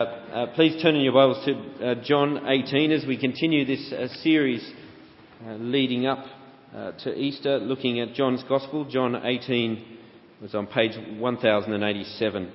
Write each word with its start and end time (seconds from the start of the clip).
Uh, 0.00 0.04
uh, 0.04 0.46
please 0.54 0.80
turn 0.80 0.94
in 0.94 1.00
your 1.00 1.12
Bibles 1.12 1.44
to 1.44 1.84
uh, 1.84 1.94
John 2.04 2.46
18 2.46 2.92
as 2.92 3.04
we 3.04 3.16
continue 3.18 3.64
this 3.64 3.92
uh, 3.92 4.06
series 4.22 4.62
uh, 5.44 5.54
leading 5.54 6.06
up 6.06 6.24
to 7.02 7.12
Easter, 7.16 7.58
looking 7.58 7.98
at 7.98 8.14
John's 8.14 8.44
Gospel. 8.44 8.84
John 8.84 9.16
18 9.16 9.98
was 10.40 10.54
on 10.54 10.68
page 10.68 10.92
1087 11.18 12.52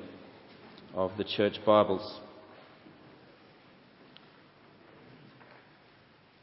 of 0.93 1.11
the 1.17 1.25
Church 1.25 1.59
Bibles. 1.65 2.17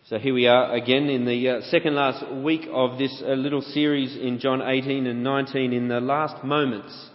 So 0.04 0.18
here 0.18 0.34
we 0.34 0.48
are 0.48 0.74
again 0.74 1.08
in 1.08 1.24
the 1.24 1.62
second 1.70 1.94
last 1.94 2.30
week 2.30 2.68
of 2.70 2.98
this 2.98 3.22
little 3.24 3.62
series 3.62 4.18
in 4.18 4.38
John 4.38 4.60
18 4.60 5.06
and 5.06 5.24
19, 5.24 5.72
in 5.72 5.88
the 5.88 6.00
last 6.00 6.44
moments 6.44 7.08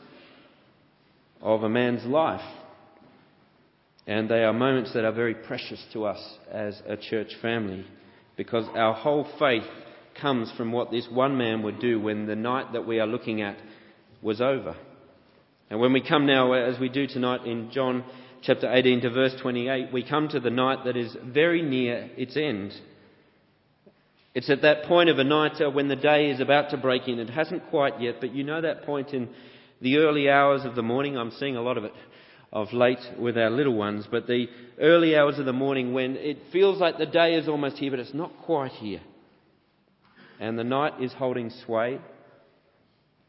of 1.39 1.61
a 1.61 1.69
man's 1.69 2.03
life. 2.05 2.41
And 4.07 4.29
they 4.29 4.43
are 4.43 4.53
moments 4.53 4.93
that 4.93 5.03
are 5.03 5.11
very 5.11 5.33
precious 5.33 5.83
to 5.93 6.05
us 6.05 6.37
as 6.51 6.79
a 6.87 6.95
church 6.95 7.33
family 7.41 7.85
because 8.37 8.65
our 8.75 8.93
whole 8.93 9.27
faith 9.39 9.63
comes 10.21 10.51
from 10.55 10.71
what 10.71 10.91
this 10.91 11.07
one 11.11 11.37
man 11.37 11.63
would 11.63 11.79
do 11.79 11.99
when 11.99 12.27
the 12.27 12.35
night 12.35 12.73
that 12.73 12.85
we 12.85 12.99
are 12.99 13.07
looking 13.07 13.41
at 13.41 13.57
was 14.21 14.41
over. 14.41 14.75
And 15.69 15.79
when 15.79 15.91
we 15.91 16.07
come 16.07 16.27
now, 16.27 16.53
as 16.53 16.79
we 16.79 16.89
do 16.89 17.07
tonight 17.07 17.45
in 17.47 17.71
John 17.71 18.03
chapter 18.43 18.71
18 18.71 19.01
to 19.01 19.09
verse 19.09 19.35
28, 19.41 19.91
we 19.91 20.07
come 20.07 20.27
to 20.29 20.39
the 20.39 20.51
night 20.51 20.85
that 20.85 20.95
is 20.95 21.15
very 21.23 21.63
near 21.63 22.09
its 22.15 22.37
end. 22.37 22.73
It's 24.35 24.49
at 24.51 24.61
that 24.61 24.83
point 24.83 25.09
of 25.09 25.17
a 25.17 25.23
night 25.23 25.59
uh, 25.59 25.71
when 25.71 25.87
the 25.87 25.95
day 25.95 26.29
is 26.29 26.39
about 26.39 26.69
to 26.69 26.77
break 26.77 27.07
in. 27.07 27.19
It 27.19 27.29
hasn't 27.29 27.69
quite 27.69 27.99
yet, 27.99 28.15
but 28.19 28.35
you 28.35 28.43
know 28.43 28.61
that 28.61 28.83
point 28.83 29.13
in 29.13 29.29
the 29.81 29.97
early 29.97 30.29
hours 30.29 30.63
of 30.65 30.75
the 30.75 30.83
morning. 30.83 31.17
I'm 31.17 31.31
seeing 31.31 31.55
a 31.55 31.61
lot 31.61 31.77
of 31.77 31.85
it 31.85 31.93
of 32.51 32.71
late 32.73 32.99
with 33.19 33.37
our 33.37 33.49
little 33.49 33.75
ones, 33.75 34.07
but 34.09 34.27
the 34.27 34.47
early 34.79 35.15
hours 35.15 35.39
of 35.39 35.45
the 35.45 35.53
morning 35.53 35.93
when 35.93 36.15
it 36.15 36.37
feels 36.51 36.79
like 36.79 36.97
the 36.97 37.05
day 37.05 37.35
is 37.35 37.47
almost 37.47 37.77
here, 37.77 37.91
but 37.91 37.99
it's 37.99 38.13
not 38.13 38.31
quite 38.43 38.71
here. 38.71 39.01
And 40.39 40.57
the 40.57 40.63
night 40.63 41.01
is 41.01 41.13
holding 41.13 41.49
sway, 41.65 41.99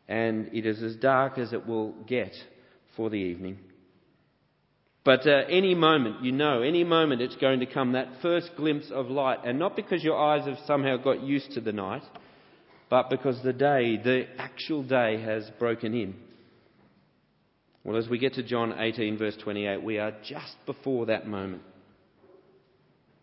and 0.08 0.50
it 0.52 0.66
is 0.66 0.82
as 0.82 0.96
dark 0.96 1.38
as 1.38 1.52
it 1.52 1.66
will 1.66 1.92
get 2.06 2.32
for 2.96 3.10
the 3.10 3.16
evening. 3.16 3.58
But 5.04 5.24
uh, 5.24 5.44
any 5.48 5.76
moment, 5.76 6.24
you 6.24 6.32
know, 6.32 6.62
any 6.62 6.82
moment 6.82 7.22
it's 7.22 7.36
going 7.36 7.60
to 7.60 7.66
come, 7.66 7.92
that 7.92 8.08
first 8.22 8.50
glimpse 8.56 8.90
of 8.90 9.06
light, 9.06 9.38
and 9.44 9.56
not 9.56 9.76
because 9.76 10.02
your 10.02 10.18
eyes 10.18 10.46
have 10.46 10.58
somehow 10.66 10.96
got 10.96 11.22
used 11.22 11.52
to 11.52 11.60
the 11.60 11.72
night, 11.72 12.02
but 12.90 13.08
because 13.08 13.40
the 13.42 13.52
day, 13.52 13.96
the 13.96 14.26
actual 14.36 14.82
day, 14.82 15.20
has 15.20 15.48
broken 15.60 15.94
in. 15.94 16.14
Well, 17.86 17.98
as 17.98 18.08
we 18.08 18.18
get 18.18 18.34
to 18.34 18.42
John 18.42 18.74
18, 18.76 19.16
verse 19.16 19.36
28, 19.44 19.80
we 19.80 19.98
are 19.98 20.10
just 20.28 20.56
before 20.66 21.06
that 21.06 21.28
moment. 21.28 21.62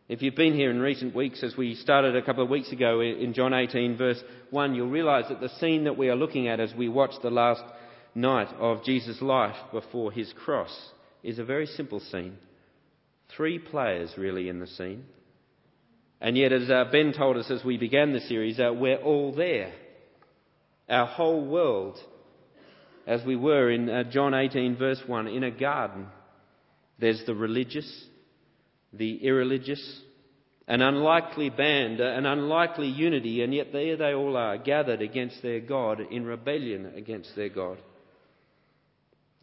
If 0.07 0.21
you've 0.21 0.37
been 0.37 0.53
here 0.53 0.71
in 0.71 0.79
recent 0.79 1.13
weeks, 1.13 1.43
as 1.43 1.57
we 1.57 1.75
started 1.75 2.15
a 2.15 2.21
couple 2.21 2.45
of 2.45 2.49
weeks 2.49 2.71
ago 2.71 3.01
in 3.01 3.33
John 3.33 3.53
18, 3.53 3.97
verse 3.97 4.23
1, 4.51 4.73
you'll 4.73 4.87
realise 4.87 5.25
that 5.27 5.41
the 5.41 5.49
scene 5.59 5.83
that 5.83 5.97
we 5.97 6.07
are 6.07 6.15
looking 6.15 6.47
at 6.47 6.61
as 6.61 6.73
we 6.77 6.87
watch 6.87 7.11
the 7.21 7.29
last 7.29 7.61
night 8.15 8.47
of 8.57 8.85
Jesus' 8.85 9.21
life 9.21 9.57
before 9.73 10.13
his 10.13 10.31
cross 10.45 10.73
is 11.23 11.39
a 11.39 11.43
very 11.43 11.65
simple 11.65 11.99
scene. 11.99 12.37
Three 13.35 13.59
players, 13.59 14.11
really, 14.17 14.47
in 14.47 14.61
the 14.61 14.67
scene. 14.67 15.03
And 16.21 16.37
yet, 16.37 16.53
as 16.53 16.69
uh, 16.69 16.85
Ben 16.89 17.11
told 17.11 17.35
us 17.35 17.51
as 17.51 17.65
we 17.65 17.77
began 17.77 18.13
the 18.13 18.21
series, 18.21 18.61
uh, 18.61 18.71
we're 18.73 18.95
all 18.95 19.33
there. 19.35 19.73
Our 20.87 21.05
whole 21.05 21.45
world 21.45 21.99
as 23.05 23.23
we 23.25 23.35
were 23.35 23.69
in 23.69 23.89
uh, 23.89 24.03
John 24.03 24.33
18, 24.33 24.77
verse 24.77 25.01
1, 25.05 25.27
in 25.27 25.43
a 25.43 25.51
garden. 25.51 26.07
There's 26.99 27.23
the 27.25 27.35
religious, 27.35 28.05
the 28.93 29.25
irreligious, 29.25 30.01
an 30.67 30.81
unlikely 30.81 31.49
band, 31.49 31.99
uh, 31.99 32.05
an 32.05 32.25
unlikely 32.25 32.87
unity, 32.87 33.43
and 33.43 33.53
yet 33.53 33.73
there 33.73 33.97
they 33.97 34.13
all 34.13 34.37
are, 34.37 34.57
gathered 34.57 35.01
against 35.01 35.41
their 35.41 35.59
God, 35.59 35.99
in 35.99 36.25
rebellion 36.25 36.93
against 36.95 37.35
their 37.35 37.49
God. 37.49 37.77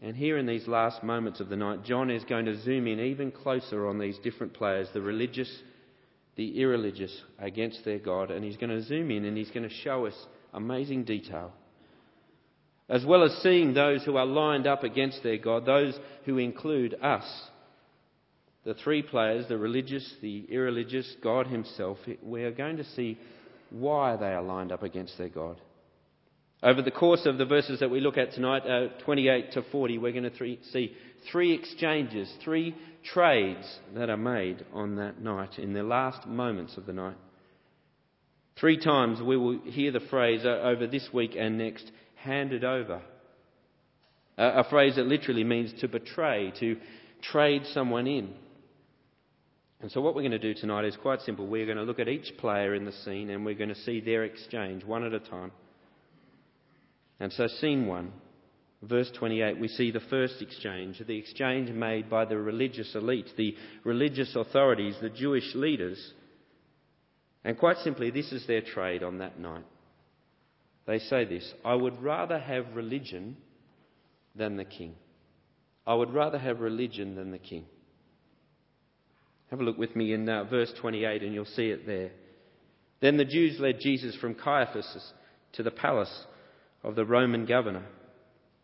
And 0.03 0.17
here 0.17 0.39
in 0.39 0.47
these 0.47 0.67
last 0.67 1.03
moments 1.03 1.41
of 1.41 1.51
the 1.51 1.57
night, 1.57 1.85
John 1.85 2.11
is 2.11 2.25
going 2.25 2.47
to 2.47 2.59
zoom 2.63 2.87
in 2.87 2.99
even 3.01 3.31
closer 3.31 3.87
on 3.87 3.99
these 3.99 4.17
different 4.19 4.55
players 4.55 4.89
the 4.95 5.03
religious, 5.03 5.55
the 6.37 6.59
irreligious 6.59 7.15
against 7.39 7.85
their 7.85 7.99
God, 7.99 8.31
and 8.31 8.43
he's 8.43 8.57
going 8.57 8.71
to 8.71 8.83
zoom 8.83 9.11
in 9.11 9.27
and 9.27 9.37
he's 9.37 9.51
going 9.51 9.69
to 9.69 9.75
show 9.75 10.07
us 10.07 10.15
amazing 10.55 11.05
detail 11.05 11.53
as 12.91 13.05
well 13.05 13.23
as 13.23 13.33
seeing 13.43 13.73
those 13.73 14.03
who 14.05 14.17
are 14.17 14.27
lined 14.27 14.67
up 14.67 14.83
against 14.83 15.23
their 15.23 15.39
God, 15.39 15.65
those 15.65 15.99
who 16.25 16.39
include 16.39 16.95
us. 17.01 17.25
The 18.65 18.75
three 18.75 19.03
players, 19.03 19.47
the 19.49 19.57
religious, 19.57 20.13
the 20.21 20.45
irreligious, 20.51 21.17
God 21.23 21.47
Himself, 21.47 21.99
we 22.23 22.43
are 22.43 22.51
going 22.51 22.77
to 22.79 22.85
see 22.85 23.17
why 23.71 24.17
they 24.17 24.27
are 24.27 24.43
lined 24.43 24.73
up 24.73 24.83
against 24.83 25.17
their 25.17 25.29
God. 25.29 25.61
Over 26.63 26.83
the 26.83 26.91
course 26.91 27.25
of 27.25 27.39
the 27.39 27.47
verses 27.47 27.81
that 27.81 27.91
we 27.91 28.01
look 28.01 28.19
at 28.19 28.33
tonight, 28.33 28.67
uh, 28.67 28.89
28 29.05 29.53
to 29.53 29.63
40, 29.71 29.97
we're 29.97 30.13
going 30.13 30.31
to 30.31 30.57
see 30.73 30.95
three 31.31 31.53
exchanges, 31.53 32.31
three 32.45 32.75
trades 33.15 33.79
that 33.95 34.11
are 34.11 34.17
made 34.17 34.67
on 34.75 34.97
that 34.97 35.23
night, 35.23 35.59
in 35.59 35.73
the 35.73 35.85
last 35.85 36.27
moments 36.27 36.77
of 36.77 36.85
the 36.85 36.93
night. 36.93 37.17
Three 38.59 38.79
times 38.79 39.23
we 39.23 39.39
will 39.39 39.61
hear 39.65 39.91
the 39.91 40.01
phrase 40.01 40.45
uh, 40.45 40.49
over 40.49 40.87
this 40.87 41.09
week 41.15 41.35
and 41.39 41.57
next 41.57 41.91
handed 42.23 42.65
over. 42.65 43.03
A, 44.39 44.61
a 44.61 44.65
phrase 44.65 44.97
that 44.97 45.07
literally 45.07 45.45
means 45.45 45.73
to 45.81 45.89
betray, 45.89 46.53
to 46.61 46.77
trade 47.23 47.63
someone 47.73 48.07
in. 48.07 48.33
And 49.81 49.91
so, 49.91 50.01
what 50.01 50.15
we're 50.15 50.23
going 50.23 50.33
to 50.33 50.39
do 50.39 50.55
tonight 50.55 50.85
is 50.85 50.97
quite 50.97 51.23
simple. 51.23 51.47
We're 51.47 51.65
going 51.65 51.79
to 51.79 51.85
look 51.85 52.01
at 52.01 52.09
each 52.09 52.37
player 52.39 52.75
in 52.75 52.85
the 52.85 52.93
scene 52.93 53.31
and 53.31 53.45
we're 53.45 53.55
going 53.55 53.71
to 53.71 53.75
see 53.75 54.01
their 54.01 54.25
exchange 54.25 54.85
one 54.85 55.05
at 55.05 55.15
a 55.15 55.21
time. 55.21 55.53
And 57.19 57.33
so, 57.33 57.47
scene 57.47 57.87
one, 57.87 58.13
verse 58.83 59.11
28, 59.19 59.59
we 59.59 59.69
see 59.69 59.91
the 59.91 60.01
first 60.01 60.43
exchange, 60.43 61.03
the 61.07 61.17
exchange 61.17 61.71
made 61.71 62.11
by 62.11 62.27
the 62.27 62.37
religious 62.37 62.95
elite, 62.95 63.31
the 63.37 63.57
religious 63.85 64.37
authorities, 64.37 64.97
the 65.01 65.11
Jewish 65.11 65.55
leaders. 65.55 66.13
And 67.43 67.59
quite 67.59 67.79
simply, 67.79 68.11
this 68.11 68.33
is 68.33 68.47
their 68.47 68.61
trade 68.61 69.03
on 69.03 69.19
that 69.19 69.39
night. 69.39 69.65
They 70.91 70.99
say 70.99 71.25
this 71.25 71.55
I 71.65 71.75
would 71.75 72.03
rather 72.03 72.37
have 72.37 72.75
religion 72.75 73.37
than 74.35 74.57
the 74.57 74.65
king. 74.65 74.97
I 75.87 75.95
would 75.95 76.13
rather 76.13 76.37
have 76.37 76.59
religion 76.59 77.15
than 77.15 77.31
the 77.31 77.39
king. 77.39 77.67
Have 79.53 79.61
a 79.61 79.63
look 79.63 79.79
with 79.79 79.95
me 79.95 80.13
in 80.13 80.29
uh, 80.29 80.43
verse 80.43 80.73
28 80.81 81.23
and 81.23 81.33
you'll 81.33 81.45
see 81.45 81.69
it 81.69 81.87
there. 81.87 82.11
Then 83.01 83.19
the 83.19 83.25
Jews 83.25 83.61
led 83.61 83.79
Jesus 83.79 84.17
from 84.17 84.35
Caiaphas 84.35 85.13
to 85.53 85.63
the 85.63 85.71
palace 85.71 86.25
of 86.83 86.97
the 86.97 87.05
Roman 87.05 87.47
governor. 87.47 87.85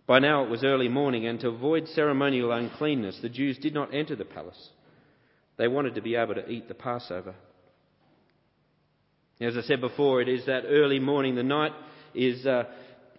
By 0.08 0.18
now 0.18 0.42
it 0.42 0.50
was 0.50 0.64
early 0.64 0.88
morning, 0.88 1.26
and 1.26 1.38
to 1.40 1.48
avoid 1.48 1.86
ceremonial 1.86 2.50
uncleanness, 2.50 3.20
the 3.22 3.28
Jews 3.28 3.56
did 3.58 3.72
not 3.72 3.94
enter 3.94 4.16
the 4.16 4.24
palace. 4.24 4.70
They 5.58 5.68
wanted 5.68 5.94
to 5.94 6.02
be 6.02 6.16
able 6.16 6.34
to 6.34 6.48
eat 6.48 6.66
the 6.66 6.74
Passover. 6.74 7.36
As 9.40 9.56
I 9.56 9.62
said 9.62 9.80
before, 9.80 10.20
it 10.20 10.28
is 10.28 10.46
that 10.46 10.64
early 10.66 10.98
morning, 10.98 11.36
the 11.36 11.42
night 11.44 11.72
is 12.16 12.46
uh, 12.46 12.64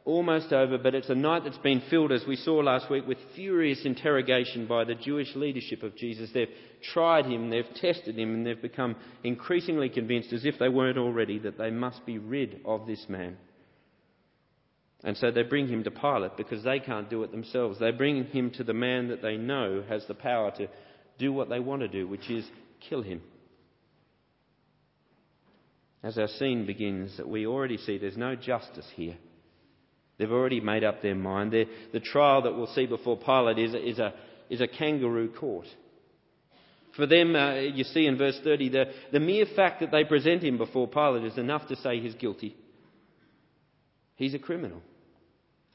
almost 0.06 0.54
over, 0.54 0.78
but 0.78 0.96
it's 0.96 1.10
a 1.10 1.16
night 1.16 1.44
that's 1.44 1.58
been 1.58 1.82
filled, 1.90 2.12
as 2.12 2.26
we 2.26 2.38
saw 2.38 2.56
last 2.56 2.90
week, 2.90 3.06
with 3.06 3.18
furious 3.36 3.86
interrogation 3.86 4.66
by 4.66 4.86
the 4.86 4.96
Jewish 4.96 5.36
leadership 5.36 5.84
of 5.84 5.96
Jesus. 5.96 6.30
They've 6.34 6.48
tried 6.94 7.26
him, 7.26 7.50
they've 7.50 7.66
tested 7.76 8.18
him, 8.18 8.34
and 8.34 8.46
they've 8.46 8.62
become 8.62 8.96
increasingly 9.24 9.90
convinced, 9.90 10.32
as 10.32 10.46
if 10.46 10.58
they 10.60 10.70
weren't 10.70 10.98
already, 10.98 11.40
that 11.40 11.58
they 11.58 11.72
must 11.72 12.06
be 12.06 12.18
rid 12.18 12.62
of 12.66 12.88
this 12.88 13.06
man. 13.10 13.38
And 15.04 15.16
so 15.18 15.30
they 15.30 15.44
bring 15.44 15.68
him 15.68 15.84
to 15.84 15.92
Pilate 15.92 16.38
because 16.38 16.64
they 16.64 16.80
can't 16.80 17.10
do 17.10 17.24
it 17.24 17.32
themselves. 17.32 17.78
They 17.80 17.92
bring 17.92 18.26
him 18.26 18.50
to 18.52 18.64
the 18.64 18.74
man 18.74 19.10
that 19.10 19.22
they 19.22 19.38
know 19.38 19.84
has 19.88 20.06
the 20.08 20.16
power 20.16 20.52
to 20.58 20.68
do 21.20 21.32
what 21.32 21.50
they 21.50 21.60
want 21.60 21.82
to 21.82 21.88
do, 21.88 22.08
which 22.08 22.30
is 22.30 22.46
kill 22.90 23.04
him 23.04 23.22
as 26.04 26.18
our 26.18 26.28
scene 26.28 26.66
begins, 26.66 27.18
that 27.18 27.28
we 27.28 27.46
already 27.46 27.78
see 27.78 27.98
there's 27.98 28.18
no 28.18 28.36
justice 28.36 28.88
here. 28.96 29.18
They've 30.18 30.32
already 30.32 30.60
made 30.60 30.84
up 30.84 31.02
their 31.02 31.16
mind. 31.16 31.54
They're, 31.54 31.66
the 31.94 32.00
trial 32.00 32.42
that 32.44 32.56
we'll 32.56 32.74
see 32.74 32.86
before 32.86 33.18
Pilate 33.18 33.60
is, 33.60 33.74
is, 33.74 34.00
a, 34.00 34.14
is 34.50 34.62
a 34.62 34.68
kangaroo 34.68 35.32
court. 35.32 35.68
For 36.96 37.06
them, 37.06 37.36
uh, 37.36 37.54
you 37.56 37.84
see 37.84 38.08
in 38.08 38.18
verse 38.18 38.40
30, 38.44 38.70
the, 38.70 38.86
the 39.12 39.20
mere 39.20 39.46
fact 39.56 39.82
that 39.82 39.92
they 39.92 40.04
present 40.04 40.44
him 40.44 40.58
before 40.58 40.88
Pilate 40.88 41.26
is 41.26 41.38
enough 41.38 41.68
to 41.68 41.76
say 41.78 42.00
he's 42.00 42.16
guilty. 42.16 42.56
He's 44.16 44.34
a 44.34 44.40
criminal. 44.40 44.82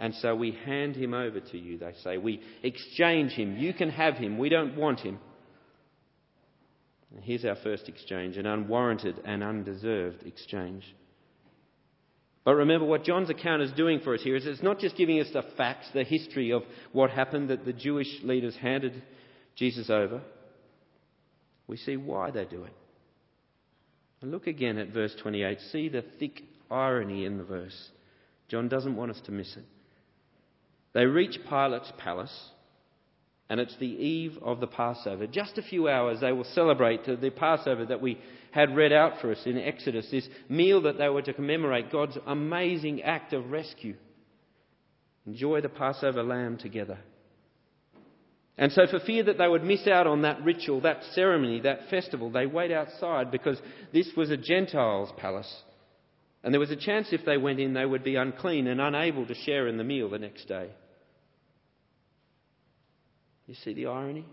And 0.00 0.14
so 0.16 0.34
we 0.34 0.50
hand 0.50 0.96
him 0.96 1.14
over 1.14 1.38
to 1.38 1.58
you, 1.58 1.78
they 1.78 1.94
say. 2.02 2.18
We 2.18 2.42
exchange 2.64 3.32
him. 3.32 3.56
You 3.56 3.72
can 3.72 3.88
have 3.90 4.14
him. 4.14 4.36
We 4.36 4.48
don't 4.48 4.76
want 4.76 4.98
him. 4.98 5.20
Here's 7.20 7.44
our 7.44 7.56
first 7.56 7.88
exchange 7.88 8.36
an 8.36 8.46
unwarranted 8.46 9.20
and 9.24 9.42
undeserved 9.42 10.22
exchange. 10.24 10.84
But 12.44 12.54
remember, 12.54 12.86
what 12.86 13.04
John's 13.04 13.30
account 13.30 13.62
is 13.62 13.70
doing 13.72 14.00
for 14.00 14.14
us 14.14 14.22
here 14.22 14.34
is 14.34 14.46
it's 14.46 14.62
not 14.62 14.80
just 14.80 14.96
giving 14.96 15.20
us 15.20 15.28
the 15.32 15.44
facts, 15.56 15.88
the 15.94 16.02
history 16.02 16.52
of 16.52 16.62
what 16.92 17.10
happened 17.10 17.50
that 17.50 17.64
the 17.64 17.72
Jewish 17.72 18.08
leaders 18.24 18.56
handed 18.56 19.00
Jesus 19.54 19.90
over, 19.90 20.22
we 21.68 21.76
see 21.76 21.96
why 21.96 22.30
they 22.30 22.44
do 22.44 22.64
it. 22.64 22.72
Look 24.22 24.46
again 24.46 24.78
at 24.78 24.88
verse 24.88 25.14
28. 25.20 25.58
See 25.72 25.88
the 25.88 26.04
thick 26.18 26.42
irony 26.70 27.24
in 27.24 27.38
the 27.38 27.44
verse. 27.44 27.90
John 28.48 28.68
doesn't 28.68 28.96
want 28.96 29.10
us 29.10 29.20
to 29.26 29.32
miss 29.32 29.56
it. 29.56 29.64
They 30.92 31.06
reach 31.06 31.38
Pilate's 31.48 31.92
palace, 31.98 32.50
and 33.48 33.60
it's 33.60 33.76
the 33.78 33.86
eve 33.86 34.38
of 34.42 34.60
the 34.60 34.66
Passover. 34.66 35.26
Just 35.26 35.58
a 35.58 35.62
few 35.62 35.88
hours, 35.88 36.20
they 36.20 36.32
will 36.32 36.44
celebrate 36.44 37.04
the 37.04 37.30
Passover 37.30 37.84
that 37.86 38.00
we 38.00 38.18
had 38.50 38.76
read 38.76 38.92
out 38.92 39.20
for 39.20 39.32
us 39.32 39.42
in 39.46 39.58
Exodus, 39.58 40.08
this 40.10 40.28
meal 40.48 40.82
that 40.82 40.98
they 40.98 41.08
were 41.08 41.22
to 41.22 41.32
commemorate 41.32 41.90
God's 41.90 42.18
amazing 42.26 43.02
act 43.02 43.32
of 43.32 43.50
rescue. 43.50 43.96
Enjoy 45.26 45.60
the 45.60 45.68
Passover 45.68 46.22
lamb 46.22 46.58
together. 46.58 46.98
And 48.58 48.70
so, 48.72 48.86
for 48.86 49.00
fear 49.00 49.24
that 49.24 49.38
they 49.38 49.48
would 49.48 49.64
miss 49.64 49.86
out 49.86 50.06
on 50.06 50.22
that 50.22 50.44
ritual, 50.44 50.82
that 50.82 51.02
ceremony, 51.14 51.60
that 51.60 51.88
festival, 51.88 52.30
they 52.30 52.46
wait 52.46 52.70
outside 52.70 53.30
because 53.30 53.60
this 53.92 54.10
was 54.16 54.30
a 54.30 54.36
Gentile's 54.36 55.10
palace. 55.16 55.62
And 56.44 56.52
there 56.52 56.60
was 56.60 56.70
a 56.70 56.76
chance 56.76 57.08
if 57.12 57.24
they 57.24 57.38
went 57.38 57.60
in, 57.60 57.72
they 57.72 57.86
would 57.86 58.04
be 58.04 58.16
unclean 58.16 58.66
and 58.66 58.80
unable 58.80 59.26
to 59.26 59.34
share 59.34 59.68
in 59.68 59.78
the 59.78 59.84
meal 59.84 60.10
the 60.10 60.18
next 60.18 60.48
day. 60.48 60.70
You 63.52 63.58
see 63.64 63.74
the 63.74 63.84
irony? 63.88 64.24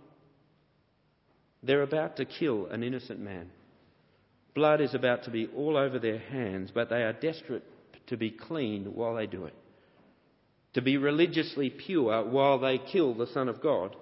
They're 1.61 1.81
about 1.81 2.15
to 2.15 2.25
kill 2.25 2.67
an 2.67 2.83
innocent 2.83 3.19
man. 3.19 3.49
Blood 4.55 4.79
is 4.79 4.95
about 4.95 5.23
to 5.23 5.29
be 5.29 5.49
all 5.57 5.75
over 5.75 5.99
their 5.99 6.19
hands, 6.19 6.71
but 6.73 6.89
they 6.89 7.03
are 7.03 7.11
desperate 7.11 7.65
to 8.07 8.15
be 8.15 8.31
clean 8.31 8.85
while 8.95 9.15
they 9.15 9.27
do 9.27 9.43
it. 9.43 9.53
To 10.75 10.81
be 10.81 10.95
religiously 10.95 11.69
pure 11.69 12.29
while 12.29 12.59
they 12.59 12.77
kill 12.77 13.13
the 13.13 13.27
Son 13.27 13.49
of 13.49 13.61
God. 13.61 13.93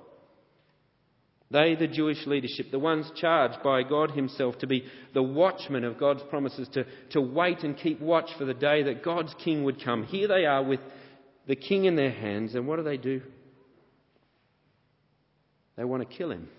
They, 1.49 1.73
the 1.73 1.87
Jewish 1.87 2.27
leadership, 2.27 2.69
the 2.69 2.77
ones 2.77 3.11
charged 3.15 3.63
by 3.63 3.81
God 3.81 4.11
Himself 4.11 4.59
to 4.59 4.67
be 4.67 4.85
the 5.15 5.23
watchmen 5.23 5.83
of 5.83 5.97
God's 5.97 6.21
promises, 6.29 6.69
to, 6.73 6.85
to 7.13 7.21
wait 7.21 7.63
and 7.63 7.75
keep 7.75 7.99
watch 7.99 8.29
for 8.37 8.45
the 8.45 8.53
day 8.53 8.83
that 8.83 9.03
God's 9.03 9.33
King 9.43 9.63
would 9.63 9.83
come. 9.83 10.03
Here 10.03 10.27
they 10.27 10.45
are 10.45 10.61
with 10.61 10.81
the 11.47 11.55
King 11.55 11.85
in 11.85 11.95
their 11.95 12.11
hands, 12.11 12.53
and 12.53 12.67
what 12.67 12.75
do 12.75 12.83
they 12.83 12.97
do? 12.97 13.23
They 15.77 15.85
want 15.85 16.07
to 16.07 16.17
kill 16.17 16.31
Him. 16.31 16.49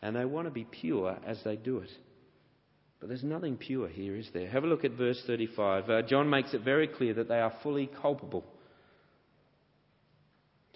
And 0.00 0.16
they 0.16 0.24
want 0.24 0.46
to 0.46 0.50
be 0.50 0.64
pure 0.64 1.18
as 1.26 1.38
they 1.44 1.56
do 1.56 1.78
it. 1.78 1.90
But 3.00 3.08
there's 3.08 3.24
nothing 3.24 3.56
pure 3.56 3.88
here, 3.88 4.16
is 4.16 4.28
there? 4.32 4.48
Have 4.48 4.64
a 4.64 4.66
look 4.66 4.84
at 4.84 4.92
verse 4.92 5.22
35. 5.26 5.90
Uh, 5.90 6.02
John 6.02 6.28
makes 6.28 6.54
it 6.54 6.62
very 6.62 6.86
clear 6.86 7.14
that 7.14 7.28
they 7.28 7.40
are 7.40 7.52
fully 7.62 7.90
culpable. 8.00 8.44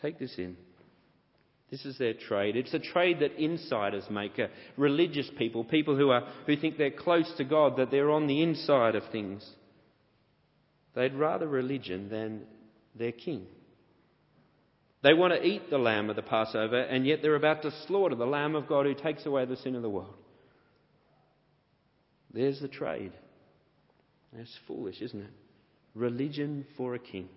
Take 0.01 0.19
this 0.19 0.35
in. 0.39 0.57
This 1.71 1.85
is 1.85 1.99
their 1.99 2.15
trade. 2.15 2.57
It's 2.57 2.75
a 2.75 2.79
trade 2.79 3.21
that 3.21 3.43
insiders 3.43 4.05
make, 4.11 4.39
uh, 4.39 4.47
religious 4.77 5.31
people, 5.39 5.65
people 5.65 5.97
who, 5.97 6.11
are, 6.11 6.23
who 6.47 6.57
think 6.57 6.77
they're 6.77 6.91
close 6.91 7.31
to 7.37 7.45
God, 7.45 7.79
that 7.79 7.91
they're 7.91 8.11
on 8.11 8.27
the 8.27 8.43
inside 8.43 8.95
of 8.95 9.03
things. 9.11 9.47
They'd 10.95 11.15
rather 11.15 11.49
religion 11.49 12.09
than 12.09 12.43
their 12.95 13.13
king. 13.13 13.47
They 15.05 15.13
want 15.13 15.35
to 15.35 15.47
eat 15.47 15.69
the 15.69 15.77
lamb 15.77 16.09
of 16.09 16.17
the 16.17 16.23
Passover, 16.23 16.81
and 16.81 17.07
yet 17.07 17.21
they're 17.21 17.37
about 17.37 17.61
to 17.63 17.71
slaughter 17.87 18.15
the 18.15 18.25
lamb 18.25 18.55
of 18.55 18.67
God 18.67 18.87
who 18.87 18.95
takes 18.95 19.27
away 19.27 19.45
the 19.45 19.59
sin 19.59 19.77
of 19.77 19.83
the 19.83 19.91
world. 19.91 20.15
There's 22.33 22.59
the 22.59 22.69
trade. 22.69 23.13
That's 24.33 24.59
foolish, 24.67 25.03
isn't 25.03 25.21
it? 25.21 25.31
Religion 25.95 26.65
for 26.79 26.95
a 26.95 26.99
king. 26.99 27.29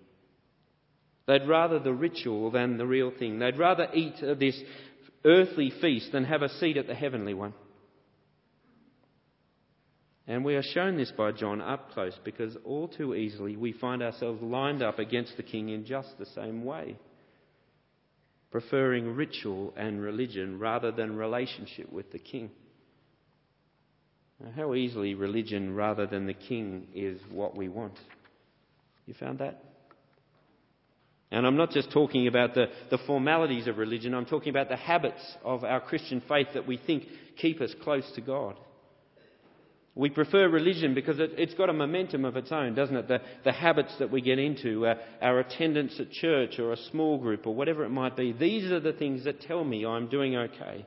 They'd 1.26 1.46
rather 1.46 1.78
the 1.78 1.92
ritual 1.92 2.50
than 2.50 2.78
the 2.78 2.86
real 2.86 3.12
thing. 3.16 3.38
They'd 3.38 3.58
rather 3.58 3.86
eat 3.92 4.14
this 4.40 4.58
earthly 5.26 5.70
feast 5.82 6.10
than 6.10 6.24
have 6.24 6.40
a 6.40 6.48
seat 6.48 6.78
at 6.78 6.86
the 6.86 6.94
heavenly 6.94 7.34
one. 7.34 7.52
And 10.26 10.42
we 10.42 10.54
are 10.54 10.62
shown 10.62 10.96
this 10.96 11.12
by 11.14 11.32
John 11.32 11.60
up 11.60 11.90
close 11.92 12.18
because 12.24 12.56
all 12.64 12.88
too 12.88 13.14
easily 13.14 13.56
we 13.56 13.72
find 13.72 14.02
ourselves 14.02 14.42
lined 14.42 14.82
up 14.82 14.98
against 14.98 15.36
the 15.36 15.42
king 15.42 15.68
in 15.68 15.84
just 15.84 16.16
the 16.18 16.26
same 16.26 16.64
way, 16.64 16.96
preferring 18.50 19.14
ritual 19.14 19.74
and 19.76 20.00
religion 20.00 20.58
rather 20.58 20.90
than 20.90 21.16
relationship 21.16 21.92
with 21.92 22.10
the 22.12 22.18
king. 22.18 22.50
Now, 24.40 24.50
how 24.54 24.74
easily 24.74 25.14
religion 25.14 25.74
rather 25.74 26.06
than 26.06 26.26
the 26.26 26.34
king 26.34 26.88
is 26.94 27.20
what 27.30 27.56
we 27.56 27.68
want. 27.68 27.98
You 29.06 29.14
found 29.14 29.38
that? 29.40 29.62
And 31.30 31.46
I'm 31.46 31.56
not 31.56 31.72
just 31.72 31.90
talking 31.90 32.26
about 32.26 32.54
the, 32.54 32.66
the 32.90 32.98
formalities 32.98 33.66
of 33.66 33.76
religion, 33.76 34.14
I'm 34.14 34.24
talking 34.24 34.50
about 34.50 34.68
the 34.68 34.76
habits 34.76 35.20
of 35.44 35.62
our 35.64 35.80
Christian 35.80 36.22
faith 36.26 36.48
that 36.54 36.66
we 36.66 36.78
think 36.78 37.04
keep 37.36 37.60
us 37.60 37.74
close 37.82 38.10
to 38.14 38.20
God. 38.20 38.56
We 39.98 40.10
prefer 40.10 40.48
religion 40.48 40.94
because 40.94 41.18
it, 41.18 41.36
has 41.36 41.54
got 41.58 41.70
a 41.70 41.72
momentum 41.72 42.24
of 42.24 42.36
its 42.36 42.52
own, 42.52 42.76
doesn't 42.76 42.94
it? 42.94 43.08
The, 43.08 43.20
the 43.42 43.50
habits 43.50 43.92
that 43.98 44.12
we 44.12 44.20
get 44.20 44.38
into, 44.38 44.86
uh, 44.86 44.94
our 45.20 45.40
attendance 45.40 45.98
at 45.98 46.12
church 46.12 46.60
or 46.60 46.72
a 46.72 46.76
small 46.92 47.18
group 47.18 47.48
or 47.48 47.54
whatever 47.56 47.84
it 47.84 47.88
might 47.88 48.16
be, 48.16 48.30
these 48.30 48.70
are 48.70 48.78
the 48.78 48.92
things 48.92 49.24
that 49.24 49.40
tell 49.40 49.64
me 49.64 49.84
I'm 49.84 50.08
doing 50.08 50.36
okay. 50.36 50.86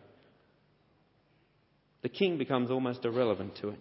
The 2.04 2.08
king 2.08 2.38
becomes 2.38 2.72
almost 2.72 3.04
irrelevant 3.04 3.58
to 3.58 3.72
it. 3.72 3.80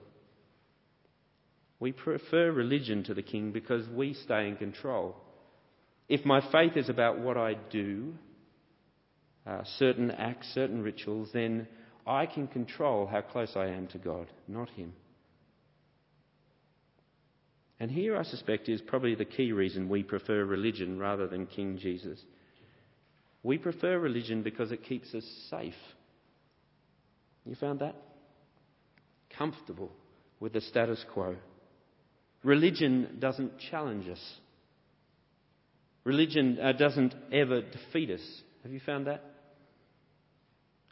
We 1.78 1.92
prefer 1.92 2.50
religion 2.50 3.04
to 3.04 3.14
the 3.14 3.22
king 3.22 3.52
because 3.52 3.88
we 3.88 4.14
stay 4.14 4.48
in 4.48 4.56
control. 4.56 5.14
If 6.08 6.24
my 6.24 6.40
faith 6.50 6.76
is 6.76 6.88
about 6.88 7.20
what 7.20 7.36
I 7.36 7.54
do, 7.70 8.14
uh, 9.46 9.62
certain 9.78 10.10
acts, 10.10 10.50
certain 10.54 10.82
rituals, 10.82 11.28
then 11.32 11.68
I 12.04 12.26
can 12.26 12.48
control 12.48 13.06
how 13.06 13.20
close 13.20 13.52
I 13.54 13.66
am 13.66 13.86
to 13.92 13.98
God, 13.98 14.26
not 14.48 14.68
Him. 14.70 14.92
And 17.80 17.90
here, 17.90 18.16
I 18.16 18.24
suspect, 18.24 18.68
is 18.68 18.82
probably 18.82 19.14
the 19.14 19.24
key 19.24 19.52
reason 19.52 19.88
we 19.88 20.02
prefer 20.02 20.44
religion 20.44 20.98
rather 20.98 21.26
than 21.26 21.46
King 21.46 21.78
Jesus. 21.78 22.20
We 23.42 23.56
prefer 23.56 23.98
religion 23.98 24.42
because 24.42 24.70
it 24.70 24.84
keeps 24.84 25.14
us 25.14 25.24
safe. 25.48 25.74
You 27.46 27.54
found 27.54 27.80
that? 27.80 27.96
Comfortable 29.36 29.90
with 30.40 30.52
the 30.52 30.60
status 30.60 31.02
quo. 31.14 31.36
Religion 32.44 33.16
doesn't 33.18 33.52
challenge 33.70 34.08
us. 34.08 34.22
Religion 36.04 36.58
uh, 36.62 36.72
doesn't 36.72 37.14
ever 37.32 37.62
defeat 37.62 38.10
us. 38.10 38.42
Have 38.62 38.72
you 38.72 38.80
found 38.84 39.06
that? 39.06 39.24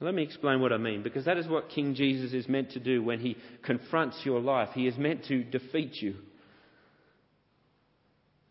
Let 0.01 0.15
me 0.15 0.23
explain 0.23 0.61
what 0.61 0.73
I 0.73 0.79
mean, 0.79 1.03
because 1.03 1.25
that 1.25 1.39
is 1.39 1.49
what 1.49 1.71
King 1.71 1.95
Jesus 1.95 2.33
is 2.33 2.49
meant 2.49 2.71
to 2.73 2.81
do 2.81 3.03
when 3.03 3.19
he 3.19 3.37
confronts 3.63 4.21
your 4.25 4.41
life. 4.41 4.71
He 4.73 4.87
is 4.87 4.97
meant 4.97 5.25
to 5.25 5.43
defeat 5.43 5.97
you. 6.01 6.15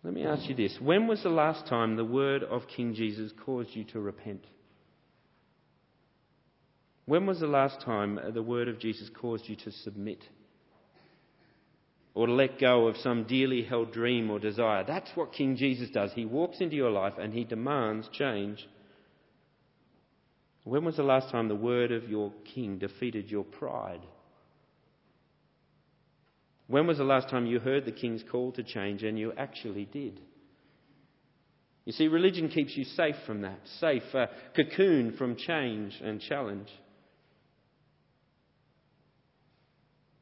Let 0.08 0.14
me 0.14 0.26
ask 0.26 0.48
you 0.48 0.56
this 0.56 0.80
when 0.80 1.06
was 1.08 1.22
the 1.22 1.30
last 1.30 1.68
time 1.68 1.98
the 1.98 2.06
word 2.06 2.42
of 2.42 2.66
King 2.70 2.94
Jesus 2.94 3.34
caused 3.46 3.76
you 3.76 3.84
to 3.92 4.00
repent? 4.00 4.46
When 7.06 7.26
was 7.26 7.42
the 7.42 7.48
last 7.48 7.82
time 7.82 8.18
the 8.34 8.42
word 8.42 8.70
of 8.70 8.80
Jesus 8.80 9.10
caused 9.10 9.50
you 9.50 9.58
to 9.58 9.72
submit? 9.72 10.24
or 12.16 12.26
to 12.26 12.34
let 12.34 12.58
go 12.58 12.88
of 12.88 12.98
some 12.98 13.26
dearly 13.26 13.62
held 13.62 13.92
dream 13.92 14.32
or 14.32 14.40
desire. 14.40 14.84
That's 14.84 15.12
what 15.14 15.34
King 15.34 15.56
Jesus 15.56 15.92
does. 15.92 16.12
He 16.14 16.26
walks 16.26 16.62
into 16.62 16.76
your 16.76 16.90
life 16.90 17.14
and 17.20 17.32
he 17.32 17.44
demands 17.44 18.10
change. 18.12 18.68
When 20.64 20.84
was 20.84 20.96
the 20.96 21.04
last 21.04 21.30
time 21.30 21.48
the 21.48 21.54
word 21.54 21.92
of 21.92 22.10
your 22.10 22.34
king 22.56 22.80
defeated 22.80 23.30
your 23.30 23.44
pride? 23.44 24.02
When 26.68 26.86
was 26.86 26.98
the 26.98 27.04
last 27.04 27.30
time 27.30 27.46
you 27.46 27.60
heard 27.60 27.86
the 27.86 27.92
king's 27.92 28.24
call 28.30 28.52
to 28.54 28.64
change 28.64 29.04
and 29.04 29.18
you 29.18 29.34
actually 29.38 29.86
did? 29.86 30.20
You 31.86 31.94
see, 31.94 32.10
religion 32.10 32.50
keeps 32.50 32.76
you 32.76 32.84
safe 32.84 33.16
from 33.26 33.42
that, 33.42 33.60
safe, 33.80 34.04
uh, 34.14 34.28
cocoon 34.54 35.14
from 35.18 35.38
change 35.38 35.98
and 36.04 36.20
challenge. 36.20 36.68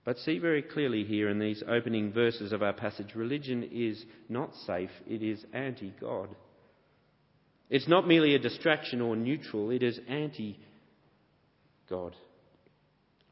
But 0.04 0.20
see 0.20 0.38
very 0.38 0.62
clearly 0.62 1.04
here 1.04 1.30
in 1.30 1.40
these 1.40 1.64
opening 1.68 2.14
verses 2.14 2.52
of 2.52 2.62
our 2.62 2.74
passage 2.74 3.16
religion 3.16 3.68
is 3.72 4.06
not 4.30 4.56
safe, 4.68 4.92
it 5.08 5.24
is 5.24 5.44
anti 5.52 5.92
God. 6.00 6.30
It's 7.72 7.88
not 7.88 8.08
merely 8.08 8.36
a 8.36 8.40
distraction 8.40 9.02
or 9.02 9.16
neutral, 9.16 9.72
it 9.72 9.82
is 9.82 10.00
anti 10.08 10.60
God. 11.90 12.16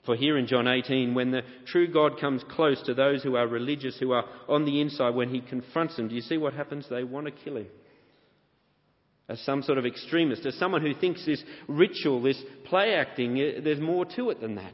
For 0.06 0.16
here 0.16 0.38
in 0.38 0.48
John 0.48 0.68
18, 0.68 1.14
when 1.14 1.32
the 1.32 1.44
true 1.66 1.88
God 1.88 2.20
comes 2.20 2.44
close 2.50 2.82
to 2.84 2.94
those 2.94 3.24
who 3.24 3.36
are 3.36 3.48
religious, 3.48 3.98
who 4.00 4.12
are 4.12 4.26
on 4.50 4.66
the 4.66 4.82
inside, 4.82 5.16
when 5.16 5.30
he 5.30 5.40
confronts 5.40 5.96
them, 5.96 6.10
do 6.10 6.16
you 6.16 6.22
see 6.22 6.38
what 6.38 6.54
happens? 6.54 6.88
They 6.90 7.04
want 7.04 7.28
to 7.28 7.32
kill 7.32 7.58
him. 7.58 7.68
As 9.30 9.40
some 9.42 9.64
sort 9.64 9.78
of 9.78 9.86
extremist, 9.86 10.46
as 10.46 10.56
someone 10.56 10.82
who 10.82 10.94
thinks 10.94 11.26
this 11.26 11.42
ritual, 11.70 12.22
this 12.22 12.42
play 12.66 12.96
acting, 12.96 13.40
eh, 13.40 13.62
there's 13.64 13.80
more 13.80 14.06
to 14.18 14.30
it 14.32 14.42
than 14.42 14.56
that 14.56 14.74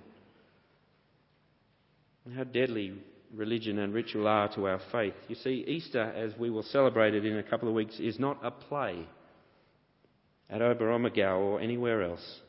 how 2.35 2.43
deadly 2.43 2.93
religion 3.33 3.79
and 3.79 3.93
ritual 3.93 4.27
are 4.27 4.47
to 4.55 4.67
our 4.67 4.79
faith. 4.91 5.13
You 5.27 5.35
see, 5.35 5.63
Easter, 5.67 6.01
as 6.01 6.37
we 6.37 6.49
will 6.49 6.63
celebrate 6.63 7.13
it 7.13 7.25
in 7.25 7.37
a 7.37 7.43
couple 7.43 7.67
of 7.67 7.73
weeks, 7.73 7.99
is 7.99 8.19
not 8.19 8.39
a 8.43 8.51
play 8.51 9.07
at 10.49 10.61
Oberammergau 10.61 11.37
or 11.37 11.59
anywhere 11.59 12.03
else. 12.03 12.39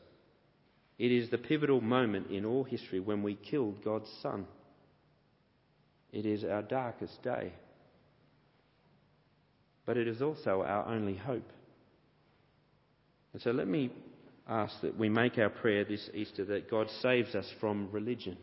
It 1.01 1.11
is 1.11 1.31
the 1.31 1.39
pivotal 1.39 1.81
moment 1.81 2.29
in 2.29 2.45
all 2.45 2.63
history 2.63 2.99
when 2.99 3.23
we 3.23 3.33
killed 3.33 3.83
God's 3.83 4.07
Son. 4.21 4.45
It 6.11 6.27
is 6.27 6.43
our 6.43 6.61
darkest 6.61 7.23
day. 7.23 7.53
But 9.87 9.97
it 9.97 10.07
is 10.07 10.21
also 10.21 10.61
our 10.61 10.85
only 10.85 11.15
hope. 11.15 11.49
And 13.33 13.41
so 13.41 13.49
let 13.49 13.67
me 13.67 13.89
ask 14.47 14.79
that 14.81 14.95
we 14.95 15.09
make 15.09 15.39
our 15.39 15.49
prayer 15.49 15.83
this 15.85 16.07
Easter 16.13 16.45
that 16.45 16.69
God 16.69 16.87
saves 17.01 17.33
us 17.33 17.51
from 17.59 17.89
religion. 17.91 18.37